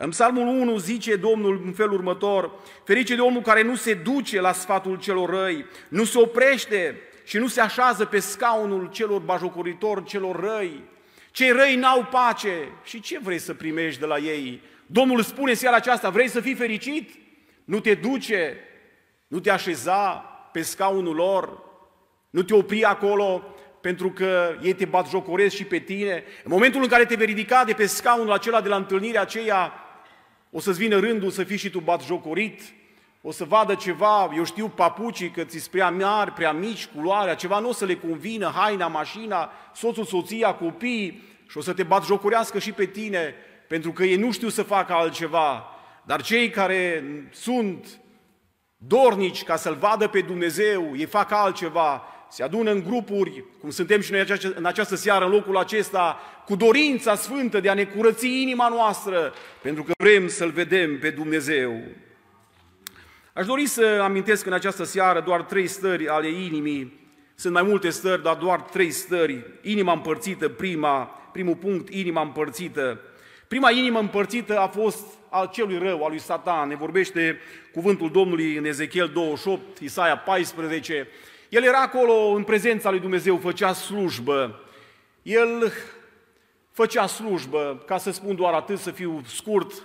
În 0.00 0.10
Psalmul 0.10 0.46
1 0.46 0.76
zice 0.76 1.16
Domnul 1.16 1.62
în 1.64 1.72
felul 1.72 1.92
următor, 1.92 2.50
ferice 2.84 3.14
de 3.14 3.20
omul 3.20 3.42
care 3.42 3.62
nu 3.62 3.74
se 3.74 3.94
duce 3.94 4.40
la 4.40 4.52
sfatul 4.52 4.98
celor 4.98 5.30
răi, 5.30 5.66
nu 5.88 6.04
se 6.04 6.18
oprește 6.18 7.00
și 7.24 7.38
nu 7.38 7.46
se 7.46 7.60
așează 7.60 8.04
pe 8.04 8.18
scaunul 8.18 8.88
celor 8.92 9.20
bajocoritori, 9.20 10.04
celor 10.04 10.40
răi. 10.40 10.82
Cei 11.30 11.50
răi 11.50 11.76
n-au 11.76 12.04
pace 12.04 12.68
și 12.84 13.00
ce 13.00 13.18
vrei 13.18 13.38
să 13.38 13.54
primești 13.54 14.00
de 14.00 14.06
la 14.06 14.18
ei? 14.18 14.62
Domnul 14.86 15.22
spune 15.22 15.52
seara 15.52 15.76
aceasta, 15.76 16.10
vrei 16.10 16.28
să 16.28 16.40
fii 16.40 16.54
fericit? 16.54 17.10
Nu 17.64 17.80
te 17.80 17.94
duce, 17.94 18.56
nu 19.26 19.40
te 19.40 19.50
așeza 19.50 20.10
pe 20.52 20.62
scaunul 20.62 21.14
lor, 21.14 21.62
nu 22.30 22.42
te 22.42 22.54
opri 22.54 22.84
acolo 22.84 23.54
pentru 23.80 24.10
că 24.10 24.56
ei 24.62 24.72
te 24.72 24.84
bat 24.84 25.08
jocoresc 25.08 25.54
și 25.54 25.64
pe 25.64 25.78
tine. 25.78 26.24
În 26.44 26.50
momentul 26.50 26.82
în 26.82 26.88
care 26.88 27.04
te 27.04 27.14
vei 27.14 27.26
ridica 27.26 27.64
de 27.64 27.72
pe 27.72 27.86
scaunul 27.86 28.32
acela 28.32 28.60
de 28.60 28.68
la 28.68 28.76
întâlnirea 28.76 29.20
aceea, 29.20 29.72
o 30.50 30.60
să-ți 30.60 30.78
vină 30.78 30.98
rândul 30.98 31.30
să 31.30 31.44
fii 31.44 31.56
și 31.56 31.70
tu 31.70 31.80
bat 31.80 32.04
jocorit, 32.04 32.60
o 33.22 33.30
să 33.30 33.44
vadă 33.44 33.74
ceva, 33.74 34.30
eu 34.36 34.44
știu, 34.44 34.68
papucii 34.68 35.30
că 35.30 35.44
ți-s 35.44 35.68
prea 35.68 35.90
mari, 35.90 36.32
prea 36.32 36.52
mici, 36.52 36.86
culoarea, 36.86 37.34
ceva 37.34 37.58
nu 37.58 37.68
o 37.68 37.72
să 37.72 37.84
le 37.84 37.96
convină, 37.96 38.52
haina, 38.54 38.86
mașina, 38.86 39.50
soțul, 39.74 40.04
soția, 40.04 40.54
copiii, 40.54 41.22
și 41.48 41.58
o 41.58 41.60
să 41.60 41.72
te 41.72 41.82
bat 41.82 42.04
jocorească 42.04 42.58
și 42.58 42.72
pe 42.72 42.86
tine 42.86 43.34
pentru 43.68 43.92
că 43.92 44.04
ei 44.04 44.16
nu 44.16 44.32
știu 44.32 44.48
să 44.48 44.62
facă 44.62 44.92
altceva, 44.92 45.64
dar 46.02 46.22
cei 46.22 46.50
care 46.50 47.04
sunt 47.30 48.00
dornici 48.76 49.44
ca 49.44 49.56
să-L 49.56 49.74
vadă 49.74 50.08
pe 50.08 50.20
Dumnezeu, 50.20 50.96
ei 50.96 51.04
fac 51.04 51.30
altceva, 51.32 52.02
se 52.30 52.42
adună 52.42 52.70
în 52.70 52.82
grupuri, 52.82 53.44
cum 53.60 53.70
suntem 53.70 54.00
și 54.00 54.12
noi 54.12 54.24
în 54.54 54.64
această 54.64 54.96
seară, 54.96 55.24
în 55.24 55.30
locul 55.30 55.56
acesta, 55.56 56.18
cu 56.48 56.56
dorința 56.56 57.14
sfântă 57.14 57.60
de 57.60 57.68
a 57.68 57.74
ne 57.74 57.84
curăți 57.84 58.40
inima 58.40 58.68
noastră, 58.68 59.32
pentru 59.62 59.82
că 59.82 59.92
vrem 59.98 60.28
să-L 60.28 60.50
vedem 60.50 60.98
pe 60.98 61.10
Dumnezeu. 61.10 61.82
Aș 63.32 63.46
dori 63.46 63.66
să 63.66 64.00
amintesc 64.02 64.46
în 64.46 64.52
această 64.52 64.84
seară 64.84 65.20
doar 65.20 65.42
trei 65.42 65.66
stări 65.66 66.08
ale 66.08 66.28
inimii. 66.28 67.00
Sunt 67.34 67.52
mai 67.52 67.62
multe 67.62 67.90
stări, 67.90 68.22
dar 68.22 68.34
doar 68.34 68.60
trei 68.60 68.90
stări. 68.90 69.44
Inima 69.62 69.92
împărțită, 69.92 70.48
prima, 70.48 71.04
primul 71.32 71.54
punct, 71.54 71.94
inima 71.94 72.22
împărțită. 72.22 73.00
Prima 73.48 73.70
inimă 73.70 73.98
împărțită 73.98 74.58
a 74.58 74.66
fost 74.66 75.06
al 75.30 75.50
celui 75.52 75.78
rău, 75.78 76.04
al 76.04 76.10
lui 76.10 76.20
Satan. 76.20 76.68
Ne 76.68 76.76
vorbește 76.76 77.40
cuvântul 77.72 78.10
Domnului 78.10 78.56
în 78.56 78.64
Ezechiel 78.64 79.08
28, 79.08 79.78
Isaia 79.78 80.16
14. 80.16 81.08
El 81.48 81.62
era 81.62 81.80
acolo 81.82 82.12
în 82.12 82.42
prezența 82.42 82.90
lui 82.90 83.00
Dumnezeu, 83.00 83.36
făcea 83.36 83.72
slujbă. 83.72 84.60
El 85.22 85.72
făcea 86.78 87.06
slujbă, 87.06 87.82
ca 87.86 87.98
să 87.98 88.10
spun 88.10 88.36
doar 88.36 88.52
atât, 88.52 88.78
să 88.78 88.90
fiu 88.90 89.22
scurt, 89.26 89.82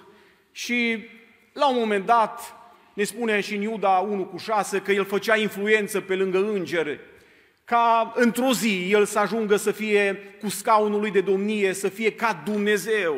și 0.51 1.05
la 1.53 1.69
un 1.69 1.75
moment 1.79 2.05
dat, 2.05 2.55
ne 2.93 3.03
spune 3.03 3.39
și 3.39 3.55
în 3.55 3.61
Iuda 3.61 3.89
1 3.89 4.25
cu 4.25 4.37
6, 4.37 4.79
că 4.79 4.91
el 4.91 5.05
făcea 5.05 5.37
influență 5.37 6.01
pe 6.01 6.15
lângă 6.15 6.37
îngeri, 6.37 6.99
ca 7.65 8.13
într-o 8.15 8.51
zi 8.51 8.87
el 8.91 9.05
să 9.05 9.19
ajungă 9.19 9.55
să 9.55 9.71
fie 9.71 10.35
cu 10.41 10.49
scaunul 10.49 10.99
lui 10.99 11.11
de 11.11 11.21
domnie, 11.21 11.73
să 11.73 11.87
fie 11.87 12.11
ca 12.11 12.41
Dumnezeu. 12.45 13.15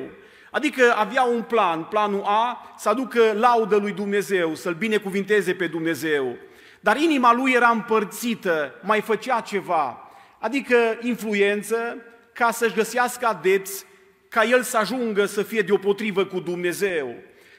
Adică 0.51 0.94
avea 0.98 1.24
un 1.24 1.41
plan, 1.41 1.84
planul 1.84 2.24
A, 2.25 2.75
să 2.77 2.89
aducă 2.89 3.34
laudă 3.34 3.75
lui 3.75 3.91
Dumnezeu, 3.91 4.53
să-L 4.53 4.74
binecuvinteze 4.74 5.53
pe 5.53 5.67
Dumnezeu. 5.67 6.36
Dar 6.79 6.98
inima 6.98 7.34
lui 7.34 7.51
era 7.51 7.70
împărțită, 7.70 8.79
mai 8.82 9.01
făcea 9.01 9.39
ceva, 9.39 10.10
adică 10.39 10.75
influență 11.01 11.98
ca 12.36 12.51
să-și 12.51 12.74
găsească 12.74 13.25
adepți, 13.25 13.86
ca 14.30 14.44
el 14.44 14.63
să 14.63 14.77
ajungă 14.77 15.25
să 15.25 15.44
fie 15.44 15.62
deopotrivă 15.62 16.25
cu 16.25 16.39
Dumnezeu. 16.39 17.15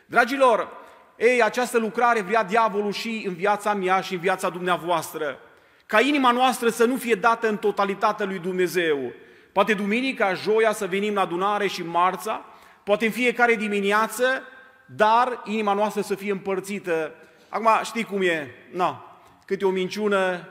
Dragilor, 0.07 0.69
ei, 1.17 1.43
această 1.43 1.79
lucrare 1.79 2.21
vrea 2.21 2.45
diavolul 2.45 2.93
și 2.93 3.25
în 3.27 3.35
viața 3.35 3.75
mea 3.75 4.01
și 4.01 4.15
în 4.15 4.21
viața 4.21 4.49
dumneavoastră. 4.49 5.39
Ca 5.87 6.01
inima 6.01 6.31
noastră 6.31 6.69
să 6.69 6.85
nu 6.85 6.97
fie 6.97 7.15
dată 7.15 7.49
în 7.49 7.57
totalitate 7.57 8.25
lui 8.25 8.39
Dumnezeu. 8.39 9.13
Poate 9.53 9.75
duminica, 9.75 10.35
joia 10.35 10.73
să 10.73 10.87
venim 10.87 11.15
la 11.15 11.21
adunare 11.21 11.67
și 11.67 11.83
marța, 11.83 12.45
poate 12.85 13.05
în 13.05 13.11
fiecare 13.11 13.55
dimineață, 13.55 14.43
dar 14.87 15.43
inima 15.45 15.73
noastră 15.73 16.03
să 16.03 16.15
fie 16.15 16.31
împărțită. 16.31 17.15
Acum 17.49 17.69
știi 17.83 18.05
cum 18.05 18.23
e, 18.23 18.51
na, 18.71 19.21
câte 19.47 19.65
o 19.65 19.71
minciună, 19.71 20.49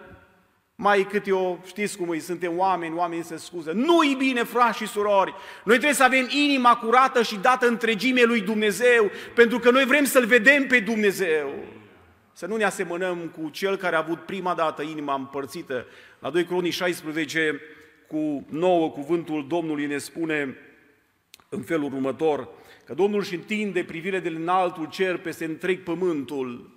mai 0.76 1.08
câte 1.10 1.32
o, 1.32 1.58
știți 1.66 1.98
cum 1.98 2.14
e, 2.14 2.20
suntem 2.20 2.58
oameni, 2.58 2.96
oamenii 2.96 3.24
se 3.24 3.38
scuză. 3.38 3.72
Nu-i 3.72 4.16
bine, 4.18 4.44
frați 4.44 4.78
și 4.78 4.88
surori. 4.88 5.34
Noi 5.64 5.76
trebuie 5.76 5.94
să 5.94 6.04
avem 6.04 6.28
inima 6.30 6.76
curată 6.76 7.24
și 7.24 7.36
dată 7.38 7.68
întregime 7.68 8.22
lui 8.24 8.42
Dumnezeu, 8.42 9.12
pentru 9.34 9.60
că 9.60 9.72
noi 9.72 9.86
vrem 9.86 10.04
să-L 10.04 10.26
vedem 10.26 10.68
pe 10.68 10.80
Dumnezeu. 10.80 11.54
Să 12.34 12.46
nu 12.46 12.56
ne 12.56 12.64
asemănăm 12.64 13.18
cu 13.18 13.50
cel 13.50 13.76
care 13.76 13.96
a 13.96 14.00
avut 14.00 14.20
prima 14.20 14.54
dată 14.54 14.82
inima 14.82 15.14
împărțită. 15.14 15.86
La 16.20 16.30
2 16.30 16.46
Cronii 16.46 16.72
16 16.72 17.62
cu 18.08 18.46
9 18.50 18.90
cuvântul 18.90 19.48
Domnului 19.48 19.86
ne 19.86 19.98
spune 19.98 20.58
în 21.50 21.62
felul 21.62 21.94
următor, 21.94 22.48
că 22.86 22.94
Domnul 22.94 23.20
își 23.20 23.36
întinde 23.36 23.84
privire 23.84 24.20
de 24.20 24.30
înaltul 24.30 24.88
cer 24.90 25.18
peste 25.18 25.46
întreg 25.46 25.84
pământul, 25.84 26.75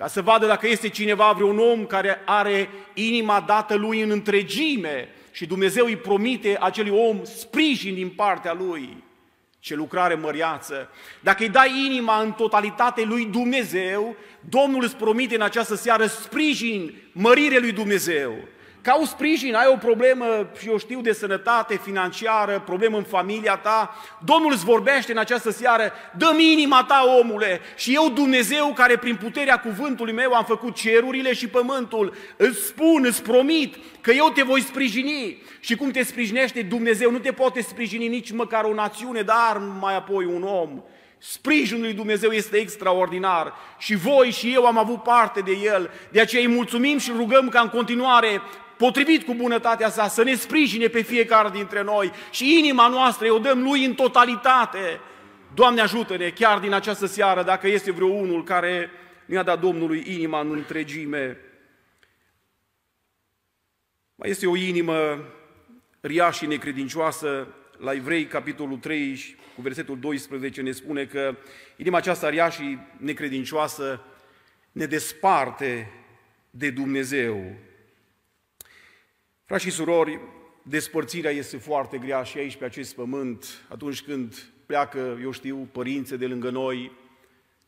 ca 0.00 0.06
să 0.06 0.22
vadă 0.22 0.46
dacă 0.46 0.68
este 0.68 0.88
cineva, 0.88 1.32
vreun 1.32 1.58
om 1.58 1.86
care 1.86 2.22
are 2.24 2.68
inima 2.94 3.44
dată 3.46 3.74
lui 3.74 4.00
în 4.00 4.10
întregime 4.10 5.08
și 5.30 5.46
Dumnezeu 5.46 5.84
îi 5.84 5.96
promite 5.96 6.56
acelui 6.60 6.98
om 7.08 7.24
sprijin 7.24 7.94
din 7.94 8.08
partea 8.08 8.52
lui. 8.52 9.04
Ce 9.58 9.74
lucrare 9.74 10.14
măriață! 10.14 10.90
Dacă 11.20 11.42
îi 11.42 11.48
dai 11.48 11.84
inima 11.86 12.20
în 12.20 12.32
totalitate 12.32 13.04
lui 13.04 13.24
Dumnezeu, 13.24 14.16
Domnul 14.48 14.82
îți 14.82 14.96
promite 14.96 15.34
în 15.34 15.42
această 15.42 15.74
seară 15.74 16.06
sprijin, 16.06 16.94
mărire 17.12 17.58
lui 17.58 17.72
Dumnezeu. 17.72 18.34
Cau 18.90 19.04
sprijin, 19.04 19.54
ai 19.54 19.66
o 19.72 19.76
problemă, 19.76 20.48
și 20.60 20.68
eu 20.68 20.78
știu, 20.78 21.00
de 21.00 21.12
sănătate 21.12 21.80
financiară, 21.82 22.62
problemă 22.66 22.96
în 22.96 23.02
familia 23.02 23.56
ta, 23.56 23.96
Domnul 24.24 24.52
îți 24.52 24.64
vorbește 24.64 25.12
în 25.12 25.18
această 25.18 25.50
seară, 25.50 25.92
dă-mi 26.16 26.52
inima 26.52 26.84
ta, 26.84 27.04
omule, 27.20 27.60
și 27.76 27.94
eu, 27.94 28.08
Dumnezeu, 28.08 28.72
care 28.72 28.96
prin 28.96 29.16
puterea 29.16 29.60
cuvântului 29.60 30.12
meu 30.12 30.32
am 30.32 30.44
făcut 30.44 30.74
cerurile 30.74 31.32
și 31.32 31.48
pământul, 31.48 32.14
îți 32.36 32.66
spun, 32.66 33.04
îți 33.04 33.22
promit 33.22 33.76
că 34.00 34.10
eu 34.10 34.30
te 34.34 34.42
voi 34.42 34.60
sprijini. 34.60 35.42
Și 35.60 35.76
cum 35.76 35.90
te 35.90 36.02
sprijinește 36.02 36.62
Dumnezeu, 36.62 37.10
nu 37.10 37.18
te 37.18 37.32
poate 37.32 37.62
sprijini 37.62 38.08
nici 38.08 38.30
măcar 38.30 38.64
o 38.64 38.74
națiune, 38.74 39.22
dar 39.22 39.60
mai 39.80 39.96
apoi 39.96 40.24
un 40.24 40.42
om. 40.42 40.82
Sprijinul 41.18 41.82
lui 41.82 41.92
Dumnezeu 41.92 42.30
este 42.30 42.56
extraordinar 42.56 43.52
și 43.78 43.94
voi 43.94 44.30
și 44.30 44.52
eu 44.54 44.66
am 44.66 44.78
avut 44.78 45.02
parte 45.02 45.40
de 45.40 45.52
el. 45.64 45.90
De 46.10 46.20
aceea 46.20 46.42
îi 46.42 46.54
mulțumim 46.54 46.98
și 46.98 47.12
rugăm 47.16 47.48
ca 47.48 47.60
în 47.60 47.68
continuare 47.68 48.42
potrivit 48.80 49.24
cu 49.24 49.34
bunătatea 49.34 49.90
sa, 49.90 50.08
să 50.08 50.22
ne 50.22 50.34
sprijine 50.34 50.88
pe 50.88 51.02
fiecare 51.02 51.50
dintre 51.50 51.82
noi 51.82 52.12
și 52.30 52.58
inima 52.58 52.88
noastră 52.88 53.32
o 53.32 53.38
dăm 53.38 53.62
lui 53.62 53.84
în 53.84 53.94
totalitate. 53.94 55.00
Doamne 55.54 55.80
ajută-ne 55.80 56.30
chiar 56.30 56.58
din 56.58 56.72
această 56.72 57.06
seară, 57.06 57.42
dacă 57.42 57.68
este 57.68 57.92
vreo 57.92 58.06
unul 58.06 58.44
care 58.44 58.90
ne-a 59.26 59.42
dat 59.42 59.60
Domnului 59.60 60.04
inima 60.06 60.40
în 60.40 60.52
întregime. 60.52 61.38
Mai 64.14 64.30
este 64.30 64.46
o 64.46 64.56
inimă 64.56 65.24
ria 66.00 66.30
și 66.30 66.46
necredincioasă, 66.46 67.54
la 67.78 67.92
Evrei, 67.92 68.26
capitolul 68.26 68.78
3, 68.78 69.36
cu 69.54 69.62
versetul 69.62 69.98
12, 69.98 70.60
ne 70.60 70.70
spune 70.70 71.04
că 71.04 71.36
inima 71.76 71.96
aceasta 71.96 72.28
ria 72.28 72.50
și 72.50 72.78
necredincioasă 72.96 74.04
ne 74.72 74.84
desparte 74.84 75.92
de 76.50 76.70
Dumnezeu. 76.70 77.68
Frați 79.50 79.64
și 79.64 79.70
surori, 79.70 80.20
despărțirea 80.62 81.30
este 81.30 81.56
foarte 81.56 81.98
grea 81.98 82.22
și 82.22 82.38
aici 82.38 82.56
pe 82.56 82.64
acest 82.64 82.94
pământ, 82.94 83.66
atunci 83.68 84.02
când 84.02 84.52
pleacă, 84.66 85.18
eu 85.22 85.30
știu, 85.30 85.68
părinții 85.72 86.18
de 86.18 86.26
lângă 86.26 86.50
noi, 86.50 86.92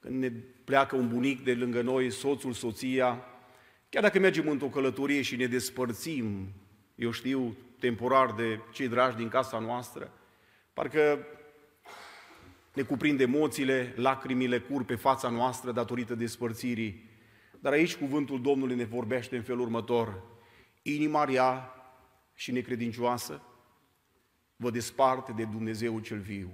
când 0.00 0.20
ne 0.20 0.30
pleacă 0.64 0.96
un 0.96 1.08
bunic 1.08 1.44
de 1.44 1.54
lângă 1.54 1.82
noi, 1.82 2.10
soțul, 2.10 2.52
soția, 2.52 3.24
chiar 3.88 4.02
dacă 4.02 4.18
mergem 4.18 4.48
într-o 4.48 4.66
călătorie 4.66 5.22
și 5.22 5.36
ne 5.36 5.46
despărțim, 5.46 6.52
eu 6.94 7.10
știu, 7.10 7.56
temporar 7.78 8.32
de 8.32 8.60
cei 8.72 8.88
dragi 8.88 9.16
din 9.16 9.28
casa 9.28 9.58
noastră, 9.58 10.12
parcă 10.72 11.26
ne 12.74 12.82
cuprind 12.82 13.20
emoțiile, 13.20 13.92
lacrimile 13.96 14.58
cur 14.58 14.84
pe 14.84 14.94
fața 14.94 15.28
noastră 15.28 15.72
datorită 15.72 16.14
despărțirii. 16.14 17.10
Dar 17.60 17.72
aici 17.72 17.96
cuvântul 17.96 18.40
Domnului 18.40 18.76
ne 18.76 18.84
vorbește 18.84 19.36
în 19.36 19.42
felul 19.42 19.60
următor. 19.60 20.30
Inima 20.82 21.24
rea 21.24 21.74
și 22.34 22.52
necredincioasă 22.52 23.42
vă 24.56 24.70
desparte 24.70 25.32
de 25.32 25.44
Dumnezeu 25.44 26.00
cel 26.00 26.18
viu 26.18 26.50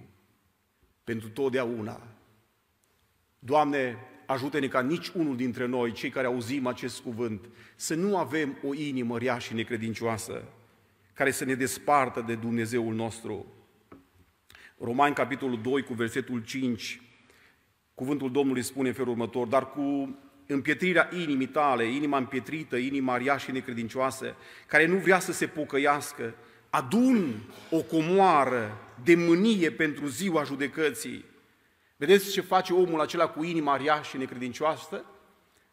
pentru 1.05 1.29
totdeauna. 1.29 2.03
Doamne, 3.39 3.97
ajută-ne 4.27 4.69
ca 4.69 4.81
nici 4.81 5.09
unul 5.09 5.37
dintre 5.37 5.67
noi, 5.67 5.93
cei 5.93 6.11
care 6.11 6.27
auzim 6.27 6.67
acest 6.67 7.01
cuvânt, 7.01 7.49
să 7.77 7.95
nu 7.95 8.17
avem 8.17 8.59
o 8.65 8.75
inimă 8.75 9.19
rea 9.19 9.39
și 9.39 9.55
necredincioasă 9.55 10.45
care 11.13 11.31
să 11.31 11.45
ne 11.45 11.55
despartă 11.55 12.21
de 12.21 12.35
Dumnezeul 12.35 12.95
nostru. 12.95 13.47
Romani, 14.79 15.15
capitolul 15.15 15.61
2, 15.61 15.83
cu 15.83 15.95
versetul 15.95 16.45
5, 16.45 17.01
cuvântul 17.95 18.31
Domnului 18.33 18.63
spune 18.63 18.89
în 18.89 18.95
felul 18.95 19.11
următor, 19.11 19.47
dar 19.47 19.71
cu 19.71 20.17
împietrirea 20.51 21.09
inimii 21.13 21.47
tale, 21.47 21.85
inima 21.85 22.19
împietrită, 22.19 22.77
inima 22.77 23.17
rea 23.17 23.37
și 23.37 23.51
necredincioasă, 23.51 24.37
care 24.67 24.87
nu 24.87 24.97
vrea 24.97 25.19
să 25.19 25.33
se 25.33 25.47
pocăiască, 25.47 26.35
adun 26.71 27.35
o 27.71 27.83
comoară 27.83 28.79
de 29.05 29.15
mânie 29.15 29.71
pentru 29.71 30.07
ziua 30.07 30.43
judecății. 30.43 31.25
Vedeți 31.97 32.33
ce 32.33 32.41
face 32.41 32.73
omul 32.73 33.01
acela 33.01 33.29
cu 33.29 33.45
inima 33.45 33.77
rea 33.77 34.01
și 34.03 34.17
necredincioasă? 34.17 35.05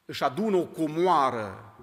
Își 0.05 0.23
adună 0.23 0.55
o 0.55 0.65
comoară. 0.65 1.75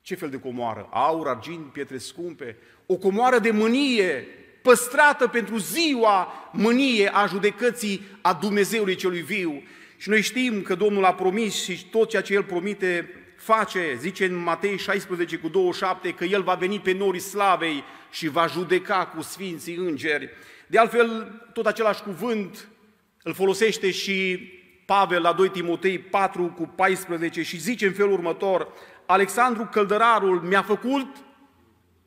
Ce 0.00 0.14
fel 0.14 0.30
de 0.30 0.38
comoară? 0.38 0.88
Aur, 0.90 1.28
argint, 1.28 1.72
pietre 1.72 1.98
scumpe. 1.98 2.56
O 2.86 2.96
comoară 2.96 3.38
de 3.38 3.50
mânie 3.50 4.26
păstrată 4.62 5.28
pentru 5.28 5.56
ziua 5.56 6.32
mânie 6.52 7.08
a 7.14 7.26
judecății 7.26 8.02
a 8.20 8.34
Dumnezeului 8.34 8.94
celui 8.94 9.20
viu. 9.20 9.62
Și 10.00 10.08
noi 10.08 10.22
știm 10.22 10.62
că 10.62 10.74
Domnul 10.74 11.04
a 11.04 11.14
promis 11.14 11.62
și 11.62 11.86
tot 11.90 12.08
ceea 12.08 12.22
ce 12.22 12.34
El 12.34 12.42
promite 12.42 13.08
face, 13.36 13.96
zice 13.98 14.24
în 14.24 14.34
Matei 14.34 14.78
16 14.78 15.36
cu 15.36 15.48
27, 15.48 16.10
că 16.10 16.24
El 16.24 16.42
va 16.42 16.54
veni 16.54 16.80
pe 16.80 16.92
norii 16.92 17.20
slavei 17.20 17.84
și 18.10 18.28
va 18.28 18.46
judeca 18.46 19.06
cu 19.06 19.22
sfinții 19.22 19.74
îngeri. 19.74 20.30
De 20.66 20.78
altfel, 20.78 21.40
tot 21.52 21.66
același 21.66 22.02
cuvânt 22.02 22.68
îl 23.22 23.34
folosește 23.34 23.90
și 23.90 24.38
Pavel 24.86 25.22
la 25.22 25.32
2 25.32 25.48
Timotei 25.48 25.98
4 25.98 26.54
cu 26.56 26.66
14 26.74 27.42
și 27.42 27.58
zice 27.58 27.86
în 27.86 27.92
felul 27.92 28.12
următor, 28.12 28.68
Alexandru 29.06 29.68
Căldărarul 29.72 30.40
mi-a 30.40 30.62
făcut 30.62 31.16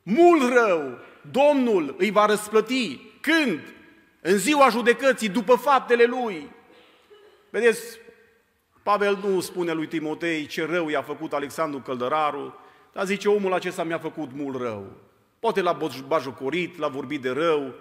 mult 0.02 0.52
rău, 0.52 0.98
Domnul 1.30 1.94
îi 1.98 2.10
va 2.10 2.26
răsplăti. 2.26 3.00
Când? 3.20 3.60
În 4.20 4.38
ziua 4.38 4.68
judecății, 4.68 5.28
după 5.28 5.54
faptele 5.54 6.04
lui. 6.04 6.53
Vedeți, 7.54 7.98
Pavel 8.82 9.18
nu 9.22 9.40
spune 9.40 9.72
lui 9.72 9.86
Timotei 9.86 10.46
ce 10.46 10.66
rău 10.66 10.88
i-a 10.88 11.02
făcut 11.02 11.32
Alexandru 11.32 11.80
Căldăraru, 11.80 12.54
dar 12.92 13.04
zice, 13.04 13.28
omul 13.28 13.52
acesta 13.52 13.84
mi-a 13.84 13.98
făcut 13.98 14.28
mult 14.32 14.60
rău. 14.60 14.86
Poate 15.38 15.60
l-a 15.60 15.78
bajocorit, 16.06 16.78
l-a 16.78 16.88
vorbit 16.88 17.22
de 17.22 17.30
rău, 17.30 17.74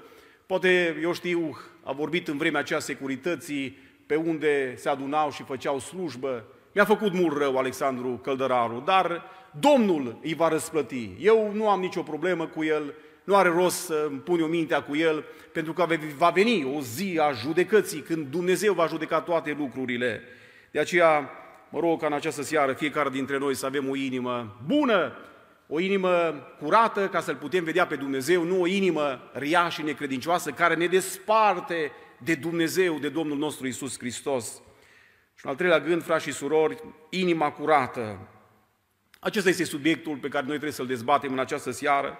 poate, 0.45 0.99
eu 1.01 1.13
știu, 1.13 1.57
a 1.83 1.91
vorbit 1.91 2.27
în 2.27 2.37
vremea 2.37 2.59
aceea 2.59 2.79
securității 2.79 3.77
pe 4.05 4.15
unde 4.15 4.75
se 4.75 4.89
adunau 4.89 5.31
și 5.31 5.43
făceau 5.43 5.79
slujbă. 5.79 6.45
Mi-a 6.73 6.85
făcut 6.85 7.13
mult 7.13 7.37
rău 7.37 7.57
Alexandru 7.57 8.19
Căldăraru, 8.23 8.81
dar 8.85 9.23
Domnul 9.59 10.19
îi 10.23 10.33
va 10.33 10.47
răsplăti. 10.47 11.09
Eu 11.19 11.51
nu 11.53 11.69
am 11.69 11.79
nicio 11.79 12.01
problemă 12.01 12.47
cu 12.47 12.63
el, 12.63 12.93
nu 13.23 13.35
are 13.35 13.49
rost 13.49 13.77
să 13.77 14.05
îmi 14.09 14.19
pun 14.19 14.41
o 14.41 14.47
mintea 14.47 14.83
cu 14.83 14.95
el, 14.95 15.25
pentru 15.51 15.73
că 15.73 15.85
va 16.17 16.29
veni 16.29 16.73
o 16.75 16.81
zi 16.81 17.19
a 17.21 17.31
judecății, 17.31 18.01
când 18.01 18.27
Dumnezeu 18.27 18.73
va 18.73 18.87
judeca 18.87 19.21
toate 19.21 19.55
lucrurile. 19.57 20.21
De 20.71 20.79
aceea, 20.79 21.29
mă 21.69 21.79
rog 21.79 21.99
ca 21.99 22.05
în 22.05 22.13
această 22.13 22.41
seară 22.41 22.73
fiecare 22.73 23.09
dintre 23.09 23.37
noi 23.37 23.55
să 23.55 23.65
avem 23.65 23.89
o 23.89 23.95
inimă 23.95 24.61
bună, 24.65 25.17
o 25.67 25.79
inimă 25.79 26.33
curată 26.59 27.07
ca 27.07 27.21
să-L 27.21 27.35
putem 27.35 27.63
vedea 27.63 27.87
pe 27.87 27.95
Dumnezeu, 27.95 28.43
nu 28.43 28.61
o 28.61 28.67
inimă 28.67 29.31
rea 29.33 29.69
și 29.69 29.81
necredincioasă 29.81 30.51
care 30.51 30.75
ne 30.75 30.87
desparte 30.87 31.91
de 32.17 32.35
Dumnezeu, 32.35 32.99
de 32.99 33.09
Domnul 33.09 33.37
nostru 33.37 33.67
Isus 33.67 33.97
Hristos. 33.97 34.61
Și 35.35 35.45
în 35.45 35.49
al 35.49 35.55
treilea 35.55 35.79
gând, 35.79 36.03
frați 36.03 36.23
și 36.23 36.31
surori, 36.31 36.83
inima 37.09 37.51
curată. 37.51 38.27
Acesta 39.19 39.49
este 39.49 39.63
subiectul 39.63 40.17
pe 40.17 40.27
care 40.27 40.43
noi 40.43 40.55
trebuie 40.55 40.71
să-l 40.71 40.85
dezbatem 40.85 41.31
în 41.31 41.39
această 41.39 41.71
seară. 41.71 42.17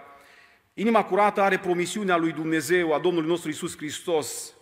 Inima 0.76 1.04
curată 1.04 1.42
are 1.42 1.58
promisiunea 1.58 2.18
lui 2.18 2.32
Dumnezeu, 2.32 2.94
a 2.94 3.00
Domnului 3.00 3.30
nostru 3.30 3.50
Isus 3.50 3.78
Hristos. 3.78 4.54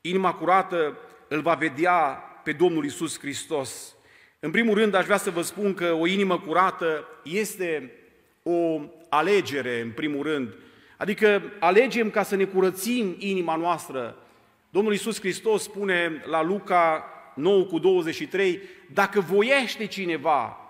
Inima 0.00 0.34
curată 0.34 0.98
îl 1.28 1.40
va 1.40 1.54
vedea 1.54 2.00
pe 2.44 2.52
Domnul 2.52 2.84
Isus 2.84 3.18
Hristos. 3.18 3.94
În 4.40 4.50
primul 4.50 4.74
rând, 4.74 4.94
aș 4.94 5.04
vrea 5.04 5.16
să 5.16 5.30
vă 5.30 5.42
spun 5.42 5.74
că 5.74 5.92
o 5.92 6.06
inimă 6.06 6.38
curată 6.38 7.08
este 7.24 7.92
o 8.42 8.80
alegere, 9.08 9.80
în 9.80 9.90
primul 9.90 10.22
rând. 10.22 10.54
Adică 10.96 11.42
alegem 11.58 12.10
ca 12.10 12.22
să 12.22 12.36
ne 12.36 12.44
curățim 12.44 13.14
inima 13.18 13.56
noastră. 13.56 14.16
Domnul 14.70 14.92
Isus 14.92 15.20
Hristos 15.20 15.62
spune 15.62 16.22
la 16.26 16.42
Luca 16.42 17.04
9 17.34 17.64
cu 17.64 17.78
23, 17.78 18.60
dacă 18.92 19.20
voiește 19.20 19.86
cineva 19.86 20.61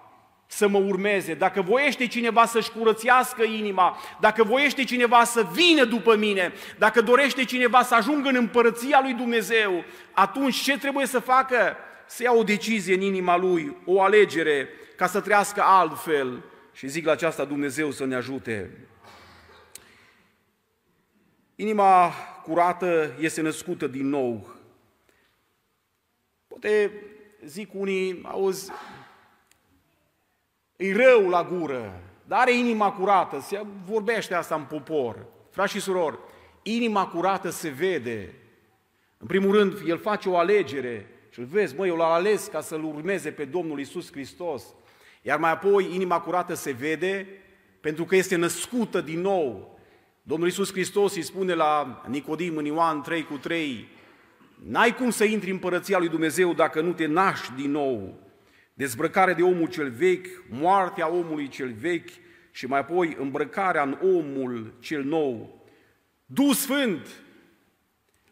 să 0.54 0.68
mă 0.68 0.78
urmeze, 0.78 1.34
dacă 1.34 1.62
voiește 1.62 2.06
cineva 2.06 2.46
să-și 2.46 2.70
curățească 2.70 3.42
inima, 3.42 3.98
dacă 4.20 4.44
voiește 4.44 4.84
cineva 4.84 5.24
să 5.24 5.46
vină 5.52 5.84
după 5.84 6.16
mine, 6.16 6.52
dacă 6.78 7.00
dorește 7.00 7.44
cineva 7.44 7.82
să 7.82 7.94
ajungă 7.94 8.28
în 8.28 8.34
împărăția 8.34 9.00
lui 9.02 9.12
Dumnezeu, 9.12 9.84
atunci 10.12 10.56
ce 10.56 10.78
trebuie 10.78 11.06
să 11.06 11.18
facă? 11.18 11.76
Să 12.06 12.22
ia 12.22 12.32
o 12.32 12.42
decizie 12.42 12.94
în 12.94 13.00
inima 13.00 13.36
lui, 13.36 13.76
o 13.84 14.02
alegere, 14.02 14.68
ca 14.96 15.06
să 15.06 15.20
trăiască 15.20 15.62
altfel. 15.62 16.42
Și 16.72 16.88
zic 16.88 17.04
la 17.04 17.12
aceasta 17.12 17.44
Dumnezeu 17.44 17.90
să 17.90 18.04
ne 18.04 18.14
ajute. 18.14 18.70
Inima 21.54 22.10
curată 22.42 23.14
este 23.18 23.40
născută 23.40 23.86
din 23.86 24.08
nou. 24.08 24.54
Poate 26.46 26.92
zic 27.44 27.68
unii, 27.74 28.20
auzi, 28.24 28.70
e 30.76 30.96
rău 30.96 31.28
la 31.28 31.44
gură, 31.44 32.02
dar 32.24 32.40
are 32.40 32.56
inima 32.56 32.92
curată, 32.92 33.40
se 33.40 33.62
vorbește 33.85 34.35
asta 34.35 34.54
în 34.54 34.64
popor. 34.64 35.26
Frați 35.50 35.72
și 35.72 35.80
surori, 35.80 36.18
inima 36.62 37.06
curată 37.06 37.50
se 37.50 37.68
vede. 37.68 38.35
În 39.18 39.26
primul 39.26 39.56
rând, 39.56 39.82
el 39.87 39.98
face 39.98 40.28
o 40.28 40.37
alegere 40.37 41.06
și 41.30 41.38
îl 41.38 41.44
vezi, 41.44 41.76
măi, 41.76 41.88
eu 41.88 41.96
l-am 41.96 42.12
ales 42.12 42.46
ca 42.46 42.61
să-L 42.61 42.85
urmeze 42.85 43.30
pe 43.30 43.44
Domnul 43.44 43.80
Isus 43.80 44.11
Hristos. 44.11 44.64
Iar 45.22 45.38
mai 45.38 45.50
apoi, 45.50 45.94
inima 45.94 46.20
curată 46.20 46.54
se 46.54 46.70
vede 46.70 47.26
pentru 47.80 48.04
că 48.04 48.16
este 48.16 48.37
născută 48.37 49.00
din 49.00 49.20
nou. 49.20 49.78
Domnul 50.22 50.46
Iisus 50.46 50.72
Hristos 50.72 51.14
îi 51.14 51.22
spune 51.22 51.54
la 51.54 52.02
Nicodim 52.08 52.56
în 52.56 52.64
Ioan 52.64 53.02
3 53.02 53.24
cu 53.24 53.37
3, 53.37 53.88
N-ai 54.64 54.94
cum 54.94 55.11
să 55.11 55.24
intri 55.24 55.48
în 55.48 55.54
împărăția 55.54 55.98
lui 55.98 56.08
Dumnezeu 56.08 56.54
dacă 56.54 56.80
nu 56.80 56.92
te 56.92 57.06
naști 57.06 57.52
din 57.56 57.70
nou. 57.70 58.14
Dezbrăcare 58.74 59.32
de 59.32 59.42
omul 59.42 59.68
cel 59.68 59.90
vechi, 59.90 60.26
moartea 60.48 61.12
omului 61.12 61.48
cel 61.48 61.72
vechi 61.72 62.11
și 62.50 62.66
mai 62.66 62.78
apoi 62.78 63.16
îmbrăcarea 63.18 63.82
în 63.82 63.98
omul 64.02 64.74
cel 64.80 65.04
nou. 65.04 65.62
Duh 66.26 66.54
Sfânt, 66.54 67.08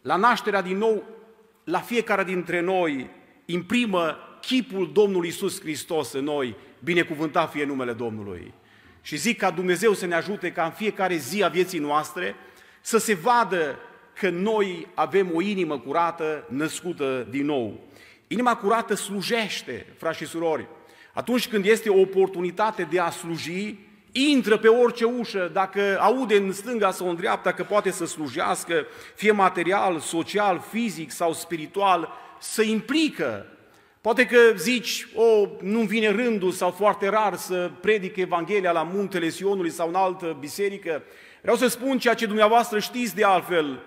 la 0.03 0.17
nașterea 0.17 0.63
din 0.63 0.77
nou, 0.77 1.05
la 1.65 1.79
fiecare 1.81 2.25
dintre 2.25 2.61
noi, 2.61 3.11
imprimă 3.45 4.17
chipul 4.41 4.93
Domnului 4.93 5.29
Isus 5.29 5.61
Hristos 5.61 6.13
în 6.13 6.25
noi, 6.25 6.57
binecuvântat 6.85 7.51
fie 7.51 7.65
numele 7.65 7.93
Domnului. 7.93 8.55
Și 9.03 9.17
zic 9.17 9.39
ca 9.39 9.51
Dumnezeu 9.51 9.93
să 9.93 10.07
ne 10.07 10.15
ajute 10.15 10.53
ca 10.53 10.65
în 10.65 10.71
fiecare 10.71 11.17
zi 11.17 11.43
a 11.43 11.49
vieții 11.49 11.79
noastre 11.79 12.35
să 12.81 12.99
se 12.99 13.15
vadă 13.15 13.79
că 14.15 14.31
noi 14.31 14.87
avem 14.95 15.31
o 15.35 15.41
inimă 15.41 15.79
curată, 15.79 16.47
născută 16.49 17.27
din 17.31 17.45
nou. 17.45 17.90
Inima 18.33 18.57
curată 18.57 18.95
slujește, 18.95 19.87
frați 19.97 20.19
și 20.19 20.27
surori. 20.27 20.67
Atunci 21.13 21.49
când 21.49 21.65
este 21.65 21.89
o 21.89 22.01
oportunitate 22.01 22.83
de 22.91 23.01
a 23.01 23.11
sluji, 23.11 23.79
intră 24.13 24.57
pe 24.57 24.69
orice 24.69 25.05
ușă, 25.05 25.51
dacă 25.53 25.99
aude 26.01 26.37
în 26.37 26.53
stânga 26.53 26.91
sau 26.91 27.09
în 27.09 27.17
dreapta 27.17 27.53
că 27.53 27.65
poate 27.65 27.91
să 27.91 28.07
slujească, 28.07 28.87
fie 29.15 29.31
material, 29.31 29.99
social, 29.99 30.65
fizic 30.71 31.11
sau 31.11 31.33
spiritual, 31.33 32.09
să 32.41 32.63
implică. 32.63 33.47
Poate 34.01 34.27
că 34.27 34.39
zici, 34.57 35.07
o, 35.15 35.49
nu 35.61 35.81
vine 35.81 36.09
rândul 36.09 36.51
sau 36.51 36.71
foarte 36.71 37.09
rar 37.09 37.37
să 37.37 37.71
predic 37.81 38.17
Evanghelia 38.17 38.73
la 38.73 38.83
muntele 38.83 39.29
Sionului 39.29 39.71
sau 39.71 39.89
în 39.89 39.95
altă 39.95 40.37
biserică. 40.41 41.03
Vreau 41.41 41.57
să 41.57 41.67
spun 41.67 41.99
ceea 41.99 42.15
ce 42.15 42.27
dumneavoastră 42.27 42.79
știți 42.79 43.15
de 43.15 43.25
altfel. 43.25 43.83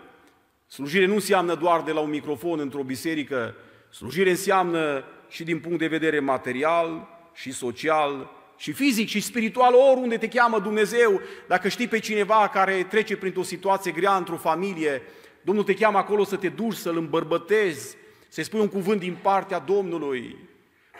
Slujire 0.68 1.06
nu 1.06 1.14
înseamnă 1.14 1.56
doar 1.56 1.82
de 1.82 1.92
la 1.92 2.00
un 2.00 2.10
microfon 2.10 2.60
într-o 2.60 2.84
biserică, 2.84 3.56
slujire 3.94 4.30
înseamnă 4.30 5.04
și 5.30 5.44
din 5.44 5.60
punct 5.60 5.80
de 5.80 5.88
vedere 5.88 6.20
material 6.20 7.08
și 7.34 7.52
social 7.52 8.30
și 8.58 8.72
fizic 8.72 9.08
și 9.08 9.20
spiritual, 9.20 9.74
oriunde 9.74 10.18
te 10.18 10.28
cheamă 10.28 10.60
Dumnezeu. 10.60 11.22
Dacă 11.48 11.68
știi 11.68 11.88
pe 11.88 12.00
cineva 12.00 12.50
care 12.54 12.84
trece 12.90 13.18
printr-o 13.18 13.44
situație 13.44 13.92
grea 13.92 14.16
într-o 14.16 14.36
familie, 14.38 15.02
Domnul 15.42 15.64
te 15.64 15.74
cheamă 15.74 15.98
acolo 15.98 16.24
să 16.24 16.36
te 16.36 16.50
duci, 16.50 16.74
să-l 16.74 16.98
îmbărbătezi, 16.98 17.96
să-i 18.30 18.44
spui 18.44 18.60
un 18.60 18.68
cuvânt 18.68 19.00
din 19.00 19.18
partea 19.22 19.60
Domnului. 19.60 20.38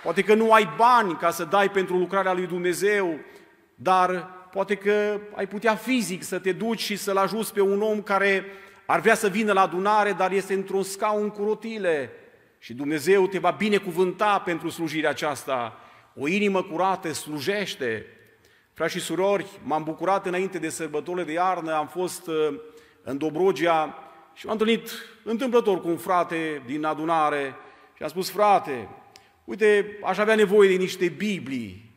Poate 0.04 0.22
că 0.22 0.34
nu 0.34 0.52
ai 0.52 0.74
bani 0.78 1.18
ca 1.18 1.32
să 1.32 1.44
dai 1.44 1.72
pentru 1.72 1.98
lucrarea 1.98 2.34
lui 2.34 2.48
Dumnezeu, 2.48 3.20
dar 3.76 4.30
poate 4.52 4.76
că 4.76 5.20
ai 5.36 5.48
putea 5.48 5.76
fizic 5.76 6.24
să 6.24 6.40
te 6.40 6.52
duci 6.52 6.82
și 6.82 6.96
să-l 6.96 7.18
ajuți 7.18 7.54
pe 7.54 7.62
un 7.62 7.82
om 7.82 8.02
care 8.02 8.46
ar 8.86 9.00
vrea 9.00 9.16
să 9.16 9.28
vină 9.28 9.54
la 9.54 9.62
adunare, 9.62 10.12
dar 10.12 10.32
este 10.32 10.54
într-un 10.54 10.84
scaun 10.84 11.30
cu 11.30 11.44
rotile 11.44 12.12
și 12.64 12.74
Dumnezeu 12.74 13.28
te 13.28 13.40
va 13.40 13.52
binecuvânta 13.52 14.40
pentru 14.40 14.70
slujirea 14.70 15.10
aceasta. 15.10 15.80
O 16.16 16.28
inimă 16.28 16.64
curată 16.64 17.14
slujește. 17.14 18.06
Frați 18.74 18.94
și 18.94 19.00
surori, 19.00 19.46
m-am 19.64 19.84
bucurat 19.84 20.26
înainte 20.26 20.60
de 20.60 20.70
sărbătorile 20.70 21.24
de 21.24 21.32
iarnă, 21.32 21.74
am 21.74 21.88
fost 21.88 22.28
uh, 22.28 22.60
în 23.02 23.18
Dobrogea 23.18 23.98
și 24.34 24.46
m-am 24.46 24.58
întâlnit 24.60 24.90
întâmplător 25.24 25.82
cu 25.82 25.88
un 25.88 25.98
frate 25.98 26.64
din 26.66 26.84
adunare 26.84 27.56
și 27.96 28.04
am 28.04 28.10
spus, 28.10 28.30
frate, 28.30 28.90
uite, 29.44 29.98
aș 30.04 30.18
avea 30.18 30.36
nevoie 30.36 30.70
de 30.70 30.76
niște 30.76 31.08
Biblii 31.08 31.92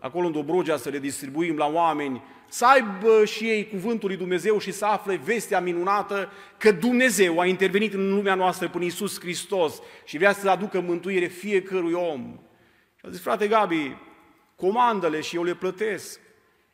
acolo 0.00 0.26
în 0.26 0.32
Dobrogea 0.32 0.76
să 0.76 0.88
le 0.88 0.98
distribuim 0.98 1.56
la 1.56 1.66
oameni 1.66 2.22
să 2.48 2.66
aibă 2.66 3.24
și 3.24 3.44
ei 3.44 3.68
cuvântul 3.68 4.08
lui 4.08 4.18
Dumnezeu 4.18 4.58
și 4.58 4.72
să 4.72 4.84
afle 4.84 5.20
vestea 5.24 5.60
minunată 5.60 6.30
că 6.56 6.72
Dumnezeu 6.72 7.40
a 7.40 7.46
intervenit 7.46 7.94
în 7.94 8.14
lumea 8.14 8.34
noastră 8.34 8.68
prin 8.68 8.82
Iisus 8.82 9.20
Hristos 9.20 9.80
și 10.04 10.16
vrea 10.16 10.32
să 10.32 10.50
aducă 10.50 10.80
mântuire 10.80 11.26
fiecărui 11.26 11.92
om. 11.92 12.38
Și 12.96 13.04
a 13.06 13.10
zis, 13.10 13.20
frate 13.20 13.48
Gabi, 13.48 13.96
comandă-le 14.56 15.20
și 15.20 15.36
eu 15.36 15.42
le 15.42 15.54
plătesc. 15.54 16.20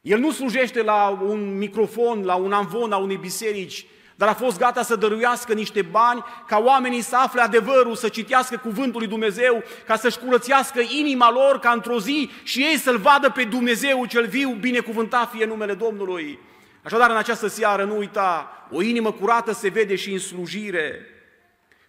El 0.01 0.19
nu 0.19 0.31
slujește 0.31 0.83
la 0.83 1.09
un 1.23 1.57
microfon, 1.57 2.25
la 2.25 2.35
un 2.35 2.53
amvon, 2.53 2.89
la 2.89 2.97
unei 2.97 3.17
biserici, 3.17 3.87
dar 4.17 4.29
a 4.29 4.35
fost 4.35 4.59
gata 4.59 4.83
să 4.83 4.97
dăruiască 4.97 5.53
niște 5.53 5.83
bani 5.83 6.25
ca 6.47 6.59
oamenii 6.59 7.01
să 7.01 7.17
afle 7.17 7.41
adevărul, 7.41 7.95
să 7.95 8.09
citească 8.09 8.57
cuvântul 8.57 9.01
lui 9.01 9.09
Dumnezeu, 9.09 9.63
ca 9.87 9.97
să-și 9.97 10.19
curățească 10.19 10.81
inima 10.81 11.31
lor, 11.31 11.59
ca 11.59 11.71
într-o 11.71 12.01
zi 12.01 12.31
și 12.43 12.61
ei 12.61 12.77
să-L 12.77 12.99
vadă 12.99 13.31
pe 13.31 13.45
Dumnezeu 13.45 14.05
cel 14.07 14.27
viu, 14.27 14.51
binecuvântat 14.51 15.31
fie 15.31 15.45
numele 15.45 15.75
Domnului. 15.75 16.39
Așadar, 16.83 17.11
în 17.11 17.17
această 17.17 17.47
seară, 17.47 17.85
nu 17.85 17.97
uita, 17.97 18.51
o 18.71 18.83
inimă 18.83 19.13
curată 19.13 19.53
se 19.53 19.69
vede 19.69 19.95
și 19.95 20.13
în 20.13 20.19
slujire. 20.19 21.07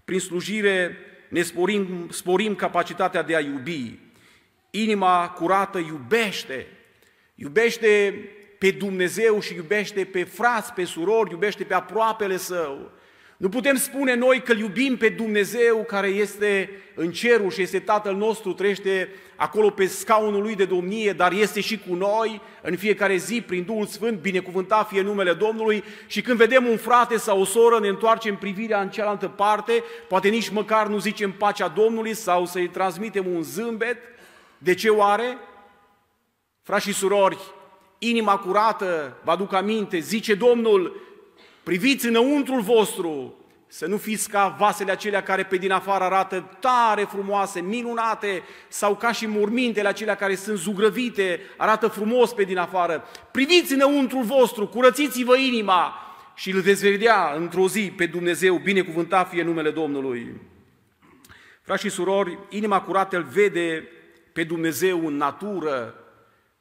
Prin 0.06 0.20
slujire 0.20 0.98
ne 1.30 1.42
sporim, 1.42 2.08
sporim 2.12 2.56
capacitatea 2.56 3.22
de 3.22 3.36
a 3.36 3.40
iubi. 3.40 4.00
Inima 4.70 5.30
curată 5.30 5.78
iubește, 5.78 6.68
iubește 7.36 8.14
pe 8.66 8.72
Dumnezeu 8.72 9.40
și 9.40 9.54
iubește 9.56 10.06
pe 10.06 10.24
frați, 10.24 10.74
pe 10.74 10.84
surori, 10.84 11.32
iubește 11.32 11.64
pe 11.64 11.74
aproapele 11.74 12.38
său. 12.38 12.92
Nu 13.38 13.50
putem 13.50 13.76
spune 13.76 14.16
noi 14.16 14.42
că 14.42 14.54
iubim 14.54 14.98
pe 14.98 15.10
Dumnezeu 15.10 15.84
care 15.84 16.08
este 16.08 16.70
în 16.96 17.12
cerul 17.12 17.52
și 17.52 17.62
este 17.62 17.80
Tatăl 17.80 18.16
nostru, 18.16 18.54
trăiește 18.54 19.10
acolo 19.36 19.70
pe 19.70 19.86
scaunul 19.86 20.42
lui 20.42 20.56
de 20.56 20.66
domnie, 20.66 21.14
dar 21.14 21.32
este 21.32 21.62
și 21.62 21.80
cu 21.88 21.96
noi 21.96 22.42
în 22.62 22.78
fiecare 22.78 23.16
zi 23.16 23.42
prin 23.42 23.64
Duhul 23.64 23.86
Sfânt, 23.86 24.20
binecuvântat 24.20 24.88
fie 24.88 25.02
numele 25.02 25.34
Domnului 25.34 25.84
și 26.08 26.22
când 26.22 26.38
vedem 26.38 26.66
un 26.66 26.78
frate 26.78 27.18
sau 27.18 27.40
o 27.40 27.46
soră, 27.46 27.80
ne 27.80 27.88
întoarcem 27.88 28.36
privirea 28.36 28.82
în 28.82 28.90
cealaltă 28.90 29.28
parte, 29.28 29.84
poate 30.08 30.28
nici 30.28 30.50
măcar 30.50 30.88
nu 30.88 30.98
zicem 30.98 31.32
pacea 31.32 31.68
Domnului 31.68 32.14
sau 32.14 32.46
să-i 32.46 32.70
transmitem 32.70 33.26
un 33.28 33.42
zâmbet. 33.42 33.98
De 34.58 34.74
ce 34.74 34.90
oare? 34.90 35.38
Frați 36.62 36.86
și 36.86 36.94
surori, 36.94 37.38
inima 37.98 38.38
curată, 38.38 39.18
vă 39.24 39.32
aduc 39.32 39.54
aminte, 39.54 40.00
zice 40.00 40.34
Domnul, 40.34 41.02
priviți 41.64 42.08
înăuntrul 42.08 42.62
vostru, 42.62 43.36
să 43.68 43.86
nu 43.86 43.98
fiți 43.98 44.30
ca 44.30 44.56
vasele 44.60 44.92
acelea 44.92 45.24
care 45.24 45.44
pe 45.44 45.58
din 45.58 45.72
afară 45.72 46.04
arată 46.04 46.58
tare 46.60 47.04
frumoase, 47.04 47.62
minunate, 47.62 48.44
sau 48.68 48.96
ca 48.96 49.12
și 49.12 49.26
mormintele 49.26 49.88
acelea 49.88 50.16
care 50.16 50.36
sunt 50.36 50.58
zugrăvite, 50.58 51.40
arată 51.58 51.88
frumos 51.88 52.34
pe 52.34 52.44
din 52.44 52.58
afară. 52.58 53.04
Priviți 53.32 53.74
înăuntrul 53.74 54.24
vostru, 54.24 54.68
curățiți-vă 54.68 55.38
inima 55.38 55.94
și 56.36 56.52
îl 56.52 56.62
veți 56.62 56.90
vedea 56.90 57.34
într-o 57.36 57.68
zi 57.68 57.94
pe 57.96 58.06
Dumnezeu, 58.06 58.58
binecuvântat 58.58 59.30
fie 59.30 59.44
numele 59.44 59.72
Domnului. 59.72 60.42
Frați 61.62 61.82
și 61.84 61.90
surori, 61.90 62.40
inima 62.50 62.82
curată 62.82 63.18
îl 63.18 63.24
vede 63.24 63.88
pe 64.34 64.44
Dumnezeu 64.44 65.08
în 65.08 65.18
natură, 65.18 65.94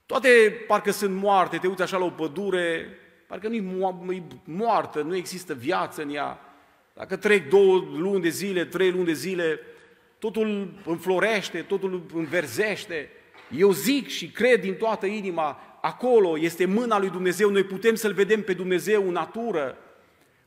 toate 0.06 0.28
parcă 0.66 0.90
sunt 0.90 1.14
moarte, 1.14 1.56
te 1.56 1.66
uiți 1.66 1.82
așa 1.82 1.96
la 1.96 2.04
o 2.04 2.10
pădure, 2.10 2.98
parcă 3.26 3.48
nu-i 3.48 4.22
moartă, 4.44 5.02
nu 5.02 5.16
există 5.16 5.54
viață 5.54 6.02
în 6.02 6.14
ea. 6.14 6.38
Dacă 6.94 7.16
trec 7.16 7.48
două 7.48 7.84
luni 7.96 8.22
de 8.22 8.28
zile, 8.28 8.64
trei 8.64 8.90
luni 8.90 9.04
de 9.04 9.12
zile, 9.12 9.60
totul 10.18 10.74
înflorește, 10.84 11.58
totul 11.58 12.06
înverzește. 12.14 13.10
Eu 13.56 13.72
zic 13.72 14.08
și 14.08 14.30
cred 14.30 14.60
din 14.60 14.74
toată 14.74 15.06
inima, 15.06 15.78
acolo 15.80 16.38
este 16.38 16.64
mâna 16.64 16.98
lui 16.98 17.10
Dumnezeu, 17.10 17.50
noi 17.50 17.64
putem 17.64 17.94
să-L 17.94 18.12
vedem 18.12 18.42
pe 18.42 18.52
Dumnezeu 18.52 19.06
în 19.06 19.12
natură, 19.12 19.76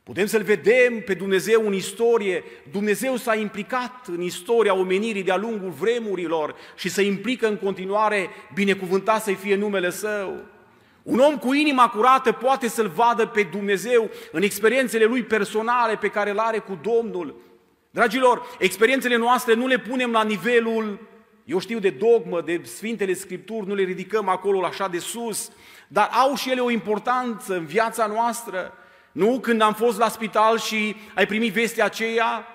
Putem 0.08 0.26
să-L 0.26 0.42
vedem 0.42 1.00
pe 1.00 1.14
Dumnezeu 1.14 1.66
în 1.66 1.72
istorie. 1.72 2.44
Dumnezeu 2.70 3.16
s-a 3.16 3.34
implicat 3.34 4.06
în 4.06 4.20
istoria 4.20 4.74
omenirii 4.74 5.22
de-a 5.22 5.36
lungul 5.36 5.70
vremurilor 5.70 6.54
și 6.76 6.88
se 6.88 7.02
implică 7.02 7.48
în 7.48 7.56
continuare, 7.56 8.28
binecuvântat 8.54 9.22
să-i 9.22 9.34
fie 9.34 9.56
numele 9.56 9.90
Său. 9.90 10.36
Un 11.02 11.18
om 11.18 11.38
cu 11.38 11.52
inima 11.52 11.88
curată 11.88 12.32
poate 12.32 12.68
să-L 12.68 12.88
vadă 12.88 13.26
pe 13.26 13.42
Dumnezeu 13.42 14.10
în 14.32 14.42
experiențele 14.42 15.04
lui 15.04 15.22
personale 15.22 15.96
pe 15.96 16.08
care 16.08 16.32
le 16.32 16.40
are 16.42 16.58
cu 16.58 16.78
Domnul. 16.82 17.34
Dragilor, 17.90 18.56
experiențele 18.58 19.16
noastre 19.16 19.54
nu 19.54 19.66
le 19.66 19.78
punem 19.78 20.10
la 20.10 20.22
nivelul, 20.22 21.08
eu 21.44 21.58
știu, 21.58 21.78
de 21.78 21.90
dogmă, 21.90 22.40
de 22.40 22.60
Sfintele 22.64 23.12
Scripturi, 23.12 23.66
nu 23.66 23.74
le 23.74 23.82
ridicăm 23.82 24.28
acolo 24.28 24.64
așa 24.64 24.88
de 24.88 24.98
sus, 24.98 25.50
dar 25.88 26.08
au 26.12 26.34
și 26.34 26.50
ele 26.50 26.60
o 26.60 26.70
importanță 26.70 27.54
în 27.54 27.66
viața 27.66 28.06
noastră. 28.06 28.72
Nu 29.12 29.38
când 29.40 29.60
am 29.60 29.74
fost 29.74 29.98
la 29.98 30.08
spital 30.08 30.58
și 30.58 30.96
ai 31.14 31.26
primit 31.26 31.52
vestea 31.52 31.84
aceea, 31.84 32.46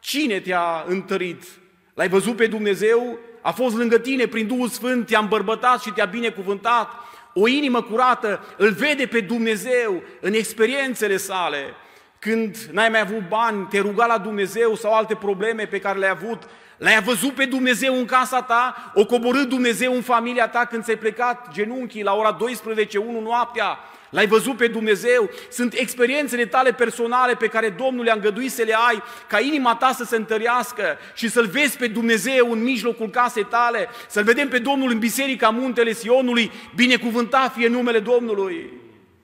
cine 0.00 0.40
te-a 0.40 0.84
întărit? 0.86 1.42
L-ai 1.94 2.08
văzut 2.08 2.36
pe 2.36 2.46
Dumnezeu? 2.46 3.18
A 3.40 3.50
fost 3.50 3.76
lângă 3.76 3.98
tine 3.98 4.26
prin 4.26 4.46
Duhul 4.46 4.68
Sfânt, 4.68 5.06
te-a 5.06 5.18
îmbărbătat 5.18 5.82
și 5.82 5.90
te-a 5.90 6.04
binecuvântat. 6.04 6.90
O 7.34 7.48
inimă 7.48 7.82
curată 7.82 8.44
îl 8.56 8.70
vede 8.70 9.06
pe 9.06 9.20
Dumnezeu 9.20 10.02
în 10.20 10.32
experiențele 10.32 11.16
sale. 11.16 11.74
Când 12.18 12.56
n-ai 12.72 12.88
mai 12.88 13.00
avut 13.00 13.28
bani, 13.28 13.66
te 13.66 13.78
ruga 13.78 14.06
la 14.06 14.18
Dumnezeu 14.18 14.74
sau 14.74 14.94
alte 14.94 15.14
probleme 15.14 15.66
pe 15.66 15.80
care 15.80 15.98
le-ai 15.98 16.10
avut, 16.10 16.48
L-ai 16.82 17.02
văzut 17.02 17.34
pe 17.34 17.44
Dumnezeu 17.44 17.96
în 17.96 18.04
casa 18.04 18.42
ta? 18.42 18.92
O 18.94 19.06
coborât 19.06 19.48
Dumnezeu 19.48 19.94
în 19.94 20.02
familia 20.02 20.48
ta 20.48 20.64
când 20.64 20.84
ți-ai 20.84 20.96
plecat 20.96 21.52
genunchii 21.52 22.02
la 22.02 22.14
ora 22.14 22.30
12, 22.32 22.98
1 22.98 23.20
noaptea? 23.20 23.78
L-ai 24.12 24.26
văzut 24.26 24.56
pe 24.56 24.66
Dumnezeu? 24.66 25.30
Sunt 25.50 25.72
experiențele 25.72 26.46
tale 26.46 26.72
personale 26.72 27.34
pe 27.34 27.46
care 27.46 27.68
Domnul 27.68 28.04
le-a 28.04 28.14
îngăduit 28.14 28.52
să 28.52 28.62
le 28.62 28.74
ai, 28.88 29.02
ca 29.28 29.40
inima 29.40 29.74
ta 29.74 29.92
să 29.92 30.04
se 30.04 30.16
întărească 30.16 30.98
și 31.14 31.28
să-L 31.28 31.46
vezi 31.46 31.76
pe 31.76 31.86
Dumnezeu 31.86 32.50
în 32.50 32.62
mijlocul 32.62 33.10
casei 33.10 33.44
tale, 33.44 33.88
să-L 34.08 34.24
vedem 34.24 34.48
pe 34.48 34.58
Domnul 34.58 34.90
în 34.90 34.98
biserica 34.98 35.48
muntele 35.48 35.92
Sionului, 35.92 36.52
binecuvântat 36.74 37.52
fie 37.52 37.68
numele 37.68 37.98
Domnului. 37.98 38.70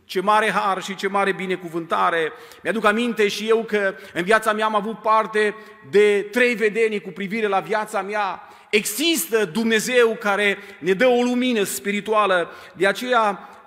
Ce 0.04 0.20
mare 0.20 0.50
har 0.50 0.82
și 0.82 0.94
ce 0.94 1.08
mare 1.08 1.32
binecuvântare. 1.32 2.32
Mi-aduc 2.62 2.84
aminte 2.84 3.28
și 3.28 3.48
eu 3.48 3.64
că 3.64 3.94
în 4.14 4.22
viața 4.22 4.52
mea 4.52 4.64
am 4.64 4.74
avut 4.74 5.02
parte 5.02 5.54
de 5.90 6.28
trei 6.30 6.54
vedenii 6.54 7.00
cu 7.00 7.10
privire 7.10 7.46
la 7.46 7.60
viața 7.60 8.02
mea. 8.02 8.42
Există 8.70 9.44
Dumnezeu 9.44 10.16
care 10.20 10.58
ne 10.78 10.92
dă 10.92 11.06
o 11.06 11.22
lumină 11.22 11.62
spirituală. 11.62 12.50
De 12.72 12.86
aceea 12.86 13.28
ă, 13.28 13.57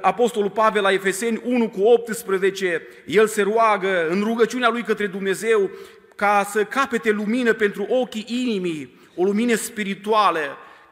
Apostolul 0.00 0.50
Pavel 0.50 0.82
la 0.82 0.92
Efeseni 0.92 1.40
1 1.44 1.68
cu 1.68 1.80
18, 1.80 2.82
el 3.06 3.26
se 3.26 3.42
roagă 3.42 4.08
în 4.08 4.22
rugăciunea 4.22 4.68
lui 4.68 4.82
către 4.82 5.06
Dumnezeu 5.06 5.70
ca 6.14 6.46
să 6.50 6.64
capete 6.64 7.10
lumină 7.10 7.52
pentru 7.52 7.86
ochii 7.88 8.24
inimii, 8.28 8.98
o 9.16 9.24
lumină 9.24 9.54
spirituală, 9.54 10.40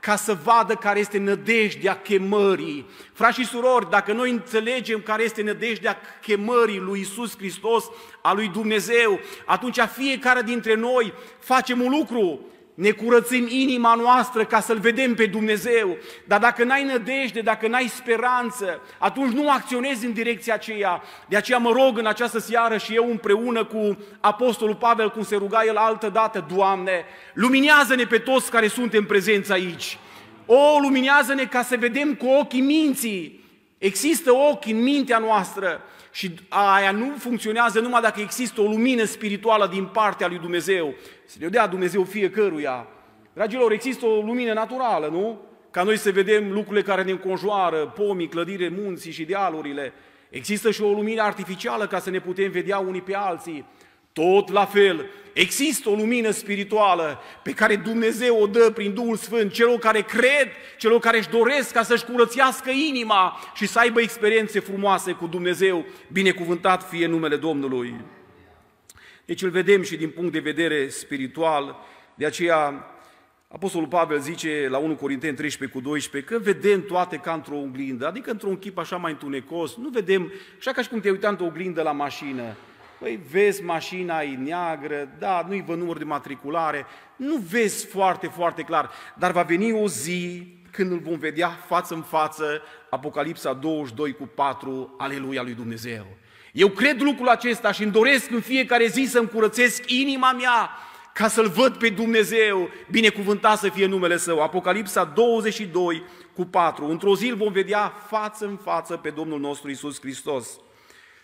ca 0.01 0.17
să 0.17 0.37
vadă 0.45 0.75
care 0.75 0.99
este 0.99 1.19
nădejdea 1.19 2.01
chemării. 2.01 2.87
Frați 3.13 3.39
și 3.39 3.47
surori, 3.47 3.91
dacă 3.91 4.13
noi 4.13 4.31
înțelegem 4.31 5.01
care 5.01 5.23
este 5.23 5.43
nădejdea 5.43 5.99
chemării 6.21 6.79
lui 6.79 7.01
Isus 7.01 7.37
Hristos, 7.37 7.85
a 8.23 8.33
lui 8.33 8.49
Dumnezeu, 8.49 9.21
atunci 9.45 9.79
fiecare 9.97 10.43
dintre 10.43 10.75
noi 10.75 11.13
facem 11.39 11.81
un 11.81 11.91
lucru, 11.91 12.41
ne 12.77 12.91
curățim 12.91 13.47
inima 13.49 13.95
noastră 13.95 14.45
ca 14.45 14.61
să-L 14.61 14.79
vedem 14.79 15.15
pe 15.15 15.27
Dumnezeu. 15.27 15.97
Dar 16.25 16.41
dacă 16.41 16.65
n-ai 16.65 16.85
nădejde, 16.85 17.41
dacă 17.41 17.69
n-ai 17.69 17.87
speranță, 17.89 18.81
atunci 18.99 19.33
nu 19.33 19.51
acționezi 19.51 20.07
în 20.07 20.13
direcția 20.13 20.55
aceea. 20.55 21.03
De 21.29 21.37
aceea 21.37 21.59
mă 21.59 21.71
rog 21.71 21.99
în 21.99 22.07
această 22.07 22.39
seară 22.39 22.77
și 22.77 22.95
eu 22.95 23.11
împreună 23.11 23.65
cu 23.65 23.99
Apostolul 24.21 24.75
Pavel, 24.75 25.11
cum 25.11 25.23
se 25.23 25.37
ruga 25.37 25.65
el 25.67 25.77
altă 25.77 26.09
dată, 26.09 26.47
Doamne, 26.55 27.05
luminează-ne 27.35 28.05
pe 28.05 28.19
toți 28.19 28.51
care 28.51 28.69
suntem 28.69 29.05
prezenți 29.05 29.53
aici. 29.53 29.99
O, 30.47 30.79
luminează-ne 30.81 31.45
ca 31.45 31.63
să 31.63 31.77
vedem 31.77 32.15
cu 32.15 32.27
ochii 32.27 32.61
minții. 32.61 33.45
Există 33.79 34.33
ochi 34.33 34.67
în 34.67 34.83
mintea 34.83 35.19
noastră 35.19 35.81
și 36.17 36.35
aia 36.49 36.91
nu 36.91 37.15
funcționează 37.19 37.81
numai 37.81 38.01
dacă 38.01 38.21
există 38.21 38.61
o 38.61 38.65
lumină 38.65 39.05
spirituală 39.05 39.67
din 39.67 39.85
partea 39.85 40.27
lui 40.27 40.39
Dumnezeu. 40.39 40.95
Să 41.25 41.37
ne 41.41 41.49
dea 41.49 41.67
Dumnezeu 41.67 42.05
fiecăruia. 42.05 42.87
Dragilor, 43.33 43.73
există 43.73 44.07
o 44.07 44.21
lumină 44.21 44.53
naturală, 44.53 45.07
nu? 45.07 45.41
Ca 45.71 45.83
noi 45.83 45.97
să 45.97 46.11
vedem 46.11 46.53
lucrurile 46.53 46.83
care 46.83 47.03
ne 47.03 47.11
înconjoară, 47.11 47.77
pomii, 47.77 48.29
clădire, 48.29 48.69
munții 48.69 49.13
și 49.13 49.25
dealurile. 49.25 49.93
Există 50.31 50.71
și 50.71 50.83
o 50.83 50.91
lumină 50.91 51.23
artificială 51.23 51.87
ca 51.87 51.99
să 51.99 52.11
ne 52.11 52.21
putem 52.21 52.51
vedea 52.51 52.79
unii 52.79 53.03
pe 53.03 53.15
alții. 53.15 53.67
Tot 54.23 54.51
la 54.51 54.65
fel, 54.65 55.07
există 55.33 55.89
o 55.89 55.95
lumină 55.95 56.31
spirituală 56.31 57.21
pe 57.43 57.53
care 57.53 57.77
Dumnezeu 57.77 58.41
o 58.41 58.47
dă 58.47 58.71
prin 58.75 58.95
Duhul 58.95 59.17
Sfânt 59.17 59.53
celor 59.53 59.79
care 59.79 60.01
cred, 60.01 60.49
celor 60.79 61.01
care 61.01 61.19
își 61.19 61.29
doresc 61.29 61.73
ca 61.73 61.83
să-și 61.83 62.05
curățească 62.05 62.71
inima 62.71 63.39
și 63.55 63.67
să 63.67 63.79
aibă 63.79 64.01
experiențe 64.01 64.61
frumoase 64.61 65.13
cu 65.13 65.27
Dumnezeu. 65.27 65.85
Binecuvântat 66.13 66.89
fie 66.89 67.07
numele 67.07 67.37
Domnului. 67.37 67.95
Deci 69.25 69.43
îl 69.43 69.51
vedem 69.51 69.83
și 69.83 69.97
din 69.97 70.11
punct 70.11 70.33
de 70.33 70.39
vedere 70.39 70.89
spiritual, 70.89 71.77
de 72.15 72.27
aceea 72.27 72.91
Apostolul 73.49 73.89
Pavel 73.89 74.21
zice 74.21 74.67
la 74.71 74.79
1 74.79 74.95
Corinteni 74.95 75.37
13 75.37 75.79
cu 75.79 75.85
12 75.85 76.33
că 76.33 76.39
vedem 76.39 76.83
toate 76.83 77.17
ca 77.17 77.33
într-o 77.33 77.57
oglindă, 77.57 78.07
adică 78.07 78.31
într-un 78.31 78.59
chip 78.59 78.79
așa 78.79 78.97
mai 78.97 79.11
întunecos, 79.11 79.77
nu 79.77 79.89
vedem, 79.89 80.33
așa 80.59 80.73
ca 80.73 80.83
și 80.83 80.89
cum 80.89 81.01
te 81.01 81.11
uitai 81.11 81.31
într-o 81.31 81.47
oglindă 81.47 81.83
la 81.83 81.93
mașină, 81.93 82.57
Păi 82.99 83.21
vezi 83.31 83.63
mașina 83.63 84.21
e 84.21 84.37
neagră, 84.37 85.09
da, 85.19 85.45
nu-i 85.49 85.65
vă 85.67 85.75
număr 85.75 85.99
de 85.99 86.05
matriculare, 86.05 86.87
nu 87.17 87.37
vezi 87.37 87.87
foarte, 87.87 88.27
foarte 88.27 88.63
clar, 88.63 88.91
dar 89.15 89.33
va 89.33 89.43
veni 89.43 89.73
o 89.73 89.89
zi 89.89 90.55
când 90.71 90.91
îl 90.91 90.99
vom 90.99 91.19
vedea 91.19 91.49
față 91.49 91.95
în 91.95 92.03
față, 92.03 92.63
Apocalipsa 92.91 93.53
22 93.53 94.13
cu 94.13 94.27
4, 94.35 94.95
Aleluia 94.99 95.43
lui 95.43 95.55
Dumnezeu. 95.55 96.07
Eu 96.53 96.69
cred 96.69 97.03
lucrul 97.03 97.29
acesta 97.29 97.73
și 97.73 97.83
îmi 97.83 97.93
doresc 97.93 98.31
în 98.31 98.41
fiecare 98.41 98.87
zi 98.87 99.05
să-mi 99.05 99.29
curățesc 99.29 99.91
inima 99.91 100.33
mea 100.33 100.71
ca 101.13 101.29
să-L 101.29 101.49
văd 101.49 101.77
pe 101.77 101.89
Dumnezeu, 101.89 102.71
binecuvântat 102.91 103.59
să 103.59 103.69
fie 103.69 103.87
numele 103.87 104.17
Său. 104.17 104.43
Apocalipsa 104.43 105.05
22 105.05 106.03
cu 106.35 106.45
4. 106.45 106.87
Într-o 106.87 107.17
zi 107.17 107.29
îl 107.29 107.37
vom 107.37 107.53
vedea 107.53 107.93
față 108.09 108.47
în 108.47 108.57
față 108.57 108.97
pe 108.97 109.11
Domnul 109.11 109.41
nostru 109.41 109.71
Isus 109.71 110.01
Hristos. 110.01 110.61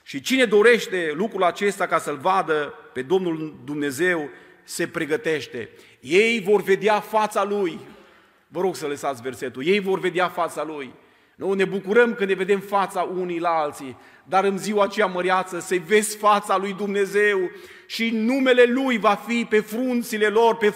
Și 0.03 0.21
cine 0.21 0.45
dorește 0.45 1.12
lucrul 1.15 1.43
acesta 1.43 1.87
ca 1.87 1.99
să-L 1.99 2.17
vadă 2.17 2.75
pe 2.93 3.03
Domnul 3.03 3.61
Dumnezeu, 3.65 4.29
se 4.65 4.87
pregătește. 4.87 5.69
Ei 6.01 6.41
vor 6.41 6.62
vedea 6.62 7.01
fața 7.01 7.45
Lui. 7.45 7.79
Vă 8.49 8.61
rog 8.61 8.77
să 8.77 8.87
lăsați 8.87 9.23
versetul. 9.23 9.67
Ei 9.67 9.81
vor 9.81 9.99
vedea 9.99 10.29
fața 10.29 10.65
Lui. 10.65 10.93
Nu 11.35 11.53
ne 11.53 11.65
bucurăm 11.65 12.15
când 12.15 12.29
ne 12.29 12.35
vedem 12.35 12.61
fața 12.61 13.01
unii 13.01 13.41
la 13.41 13.49
alții, 13.49 13.97
dar 14.25 14.45
în 14.45 14.59
ziua 14.59 14.85
aceea 14.85 15.07
măreață 15.07 15.61
să 15.61 15.77
vezi 15.87 16.17
fața 16.17 16.57
lui 16.57 16.73
Dumnezeu 16.73 17.51
și 17.87 18.11
numele 18.11 18.65
Lui 18.65 18.99
va 18.99 19.15
fi 19.15 19.47
pe 19.49 19.61
frunțile 19.61 20.27
lor, 20.27 20.57
pe 20.57 20.75